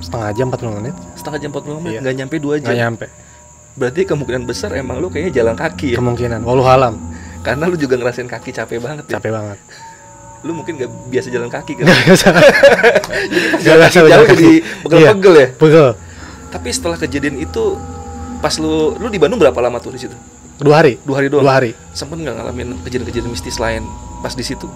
Setengah 0.00 0.32
jam 0.32 0.48
40 0.48 0.78
menit. 0.80 0.94
setengah 1.12 1.38
jam 1.38 1.50
40 1.50 1.76
menit 1.78 1.92
Iya. 1.92 2.00
nggak 2.00 2.16
nyampe 2.16 2.36
dua 2.38 2.54
jam. 2.56 2.64
Nggak 2.64 2.78
nyampe. 2.78 3.06
Berarti 3.72 4.00
kemungkinan 4.02 4.42
besar 4.42 4.70
emang 4.72 4.96
lu 4.96 5.06
kayaknya 5.06 5.32
jalan 5.36 5.54
kaki 5.54 5.92
ya. 5.92 5.98
Kemungkinan. 5.98 6.40
Walau 6.40 6.64
halam. 6.64 6.94
Karena 7.40 7.64
lu 7.66 7.74
juga 7.74 7.94
ngerasain 7.96 8.26
kaki 8.26 8.50
capek 8.50 8.78
banget 8.78 9.04
ya. 9.06 9.16
Capek 9.16 9.30
banget. 9.30 9.58
Lu 10.40 10.52
mungkin 10.52 10.72
nggak 10.74 10.90
biasa 11.06 11.28
jalan 11.28 11.48
kaki 11.48 11.72
kan. 11.76 11.84
Bisa 12.08 12.28
Jauh 13.60 14.08
jalan 14.08 14.24
kaki. 14.24 14.32
jadi 14.32 14.50
pegel-pegel 14.82 15.34
ya. 15.36 15.48
Pegel. 15.52 15.88
Tapi 16.48 16.68
setelah 16.68 16.96
kejadian 16.96 17.36
itu 17.36 17.64
pas 18.40 18.52
lu 18.58 18.96
lu 18.96 19.06
di 19.12 19.20
Bandung 19.20 19.38
berapa 19.38 19.56
lama 19.60 19.78
tuh 19.78 19.94
di 19.94 20.00
situ? 20.00 20.16
Dua 20.60 20.84
hari. 20.84 21.00
Dua 21.04 21.20
hari 21.20 21.28
doang. 21.32 21.44
Dua 21.44 21.54
hari. 21.56 21.72
Sempet 21.96 22.20
nggak 22.20 22.36
ngalamin 22.36 22.76
kejadian-kejadian 22.84 23.32
mistis 23.32 23.56
lain 23.56 23.84
pas 24.20 24.36
di 24.36 24.44
situ? 24.44 24.68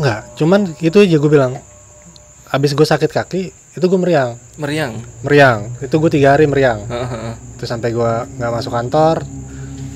Enggak. 0.00 0.24
Cuman 0.36 0.72
itu 0.80 0.96
aja 0.96 1.16
gue 1.16 1.30
bilang. 1.32 1.56
Abis 2.46 2.78
gue 2.78 2.86
sakit 2.86 3.10
kaki, 3.10 3.42
itu 3.50 3.84
gue 3.84 3.98
meriang. 3.98 4.38
Meriang. 4.56 5.02
Meriang. 5.26 5.66
Itu 5.82 5.98
gue 5.98 6.08
tiga 6.14 6.38
hari 6.38 6.46
meriang. 6.46 6.86
Heeh. 6.86 7.34
Itu 7.58 7.66
sampai 7.66 7.90
gue 7.92 8.12
nggak 8.38 8.52
masuk 8.54 8.72
kantor. 8.72 9.26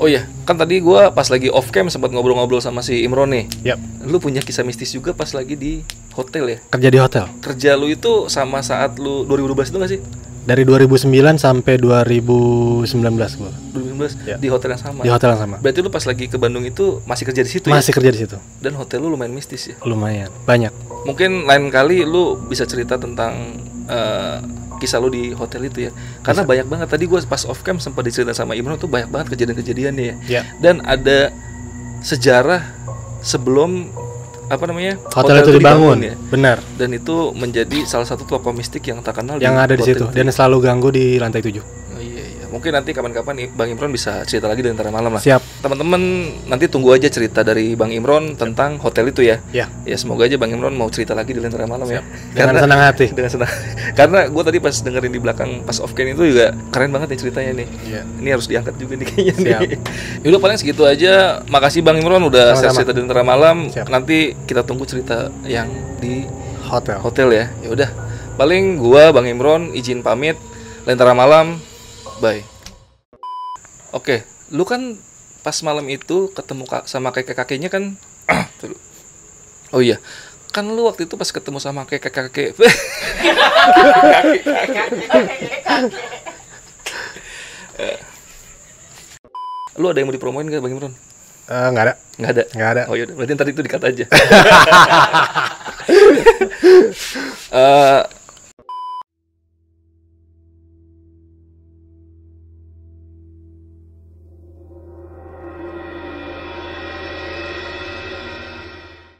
Oh 0.00 0.08
iya, 0.08 0.24
kan 0.48 0.56
tadi 0.56 0.80
gua 0.80 1.12
pas 1.12 1.28
lagi 1.28 1.52
off 1.52 1.68
cam 1.68 1.92
sempat 1.92 2.08
ngobrol-ngobrol 2.08 2.56
sama 2.64 2.80
si 2.80 3.04
Imron 3.04 3.36
nih. 3.36 3.44
Yap. 3.68 3.76
Lu 4.08 4.16
punya 4.16 4.40
kisah 4.40 4.64
mistis 4.64 4.96
juga 4.96 5.12
pas 5.12 5.28
lagi 5.36 5.60
di 5.60 5.84
hotel 6.16 6.56
ya? 6.56 6.58
Kerja 6.72 6.88
di 6.88 6.96
hotel. 6.96 7.24
Kerja 7.44 7.76
lu 7.76 7.92
itu 7.92 8.24
sama 8.32 8.64
saat 8.64 8.96
lu 8.96 9.28
2012 9.28 9.68
itu 9.68 9.76
gak 9.76 9.90
sih? 9.92 10.00
Dari 10.40 10.64
2009 10.64 11.04
sampai 11.36 11.76
2019 11.76 12.88
gue. 13.36 13.52
2019 13.76 14.16
Ya. 14.24 14.36
di 14.40 14.48
hotel 14.48 14.72
yang 14.72 14.82
sama. 14.82 15.00
Di 15.04 15.10
hotel 15.12 15.28
yang 15.36 15.40
sama. 15.40 15.56
Berarti 15.60 15.78
lu 15.78 15.90
pas 15.92 16.02
lagi 16.02 16.24
ke 16.26 16.36
Bandung 16.36 16.64
itu 16.64 17.04
masih 17.04 17.24
kerja 17.24 17.42
di 17.44 17.50
situ 17.50 17.66
Masih 17.68 17.92
ya? 17.92 17.96
kerja 18.00 18.10
di 18.10 18.18
situ. 18.18 18.36
Dan 18.58 18.72
hotel 18.74 19.04
lu 19.04 19.12
lumayan 19.12 19.30
mistis 19.30 19.68
ya. 19.68 19.76
Lumayan. 19.84 20.32
Banyak. 20.44 20.72
Mungkin 21.04 21.44
lain 21.44 21.68
kali 21.68 22.02
lu 22.02 22.40
bisa 22.40 22.64
cerita 22.64 22.96
tentang 22.96 23.60
eh, 23.84 24.38
kisah 24.80 24.96
lu 24.96 25.12
di 25.12 25.36
hotel 25.36 25.68
itu 25.68 25.86
ya. 25.86 25.92
Karena 26.20 26.42
banyak 26.42 26.66
banget 26.66 26.88
tadi 26.88 27.04
gua 27.04 27.20
pas 27.22 27.44
off 27.44 27.60
cam 27.60 27.76
sempat 27.76 28.00
diceritain 28.02 28.32
sama 28.32 28.56
Imron 28.56 28.80
tuh 28.80 28.88
banyak 28.88 29.12
banget 29.12 29.36
kejadian-kejadiannya 29.36 30.04
ya. 30.04 30.16
Ya. 30.26 30.42
Dan 30.56 30.80
ada 30.82 31.28
sejarah 32.00 32.64
sebelum 33.20 33.92
apa 34.50 34.64
namanya? 34.66 34.98
Hotel, 35.14 35.46
itu 35.46 35.50
dibangun. 35.54 35.98
ya. 36.02 36.14
Benar. 36.28 36.58
Dan 36.74 36.90
itu 36.90 37.30
menjadi 37.32 37.86
salah 37.86 38.02
satu 38.04 38.26
tokoh 38.26 38.50
mistik 38.50 38.82
yang 38.82 38.98
terkenal 39.00 39.38
Yang 39.38 39.56
ada 39.56 39.74
di 39.78 39.82
hotel 39.82 39.94
situ 39.94 40.04
itu. 40.10 40.16
dan 40.18 40.26
selalu 40.28 40.56
ganggu 40.66 40.88
di 40.90 41.04
lantai 41.22 41.38
7. 41.38 41.62
Mungkin 42.50 42.74
nanti 42.74 42.90
kapan-kapan 42.90 43.34
nih 43.38 43.46
Bang 43.54 43.70
Imron 43.70 43.94
bisa 43.94 44.26
cerita 44.26 44.50
lagi 44.50 44.66
di 44.66 44.70
antara 44.74 44.90
malam 44.90 45.14
lah. 45.14 45.22
Siap. 45.22 45.62
Teman-teman 45.62 46.02
nanti 46.50 46.66
tunggu 46.66 46.90
aja 46.90 47.06
cerita 47.06 47.46
dari 47.46 47.78
Bang 47.78 47.94
Imron 47.94 48.34
tentang 48.34 48.76
hotel 48.82 49.14
itu 49.14 49.22
ya. 49.22 49.38
Ya. 49.54 49.70
Ya 49.86 49.94
semoga 49.94 50.26
aja 50.26 50.34
Bang 50.34 50.50
Imron 50.50 50.74
mau 50.74 50.90
cerita 50.90 51.14
lagi 51.14 51.30
di 51.30 51.38
Lentera 51.38 51.70
Malam 51.70 51.86
ya. 51.86 52.02
Dengan 52.34 52.58
senang 52.58 52.80
hati. 52.82 53.06
Dengan 53.14 53.30
senang. 53.30 53.50
Karena 53.94 54.26
gue 54.26 54.42
tadi 54.42 54.58
pas 54.58 54.74
dengerin 54.74 55.12
di 55.14 55.20
belakang 55.22 55.50
pas 55.62 55.78
off 55.78 55.94
cam 55.94 56.10
itu 56.10 56.22
juga 56.26 56.50
keren 56.74 56.90
banget 56.90 57.14
nih 57.14 57.18
ceritanya 57.22 57.52
nih. 57.62 57.68
Iya. 57.86 58.02
Ini 58.18 58.28
harus 58.34 58.46
diangkat 58.50 58.74
juga 58.76 58.92
nih 58.98 59.06
kayaknya 59.06 59.34
Siap. 59.38 59.60
nih. 59.70 59.78
Yaudah 60.26 60.40
paling 60.42 60.58
segitu 60.58 60.82
aja. 60.82 61.46
Makasih 61.46 61.86
Bang 61.86 62.02
Imron 62.02 62.26
udah 62.26 62.58
share 62.58 62.74
cerita 62.74 62.90
di 62.90 63.00
Lentera 63.06 63.22
Malam. 63.22 63.70
Siap. 63.70 63.86
Nanti 63.86 64.34
kita 64.44 64.66
tunggu 64.66 64.84
cerita 64.90 65.30
yang 65.46 65.70
di 66.02 66.26
Hotel. 66.66 66.98
hotel 66.98 67.28
ya. 67.30 67.46
Ya 67.62 67.68
udah. 67.70 67.90
Paling 68.34 68.78
gua 68.82 69.14
Bang 69.14 69.30
Imron 69.30 69.70
izin 69.70 70.02
pamit. 70.02 70.34
Lentera 70.88 71.14
Malam. 71.14 71.69
Bye. 72.20 72.44
Oke, 73.96 74.28
lu 74.52 74.68
kan 74.68 75.00
pas 75.40 75.56
malam 75.64 75.88
itu 75.88 76.28
ketemu 76.36 76.68
sama 76.84 77.16
kakek-kakeknya 77.16 77.72
kan 77.72 77.96
Tuh. 78.60 78.76
Oh 79.72 79.78
iya. 79.78 79.96
Kan 80.50 80.66
lu 80.66 80.82
waktu 80.84 81.06
itu 81.06 81.14
pas 81.14 81.30
ketemu 81.30 81.62
sama 81.62 81.86
kakek-kakek 81.86 82.58
Lu 89.80 89.88
ada 89.88 89.96
yang 90.02 90.10
mau 90.10 90.16
dipromoin 90.16 90.44
gak 90.44 90.60
Bang 90.60 90.74
Imron? 90.76 90.92
Eh, 91.50 91.68
nggak 91.72 91.84
ada. 91.86 91.94
Nggak 92.20 92.30
ada. 92.36 92.44
Nggak 92.52 92.70
ada. 92.74 92.82
Oh 92.90 92.98
iya, 92.98 93.06
berarti 93.08 93.32
ntar 93.38 93.48
itu 93.48 93.62
dikat 93.64 93.82
aja. 93.82 94.04
Eh, 97.50 98.02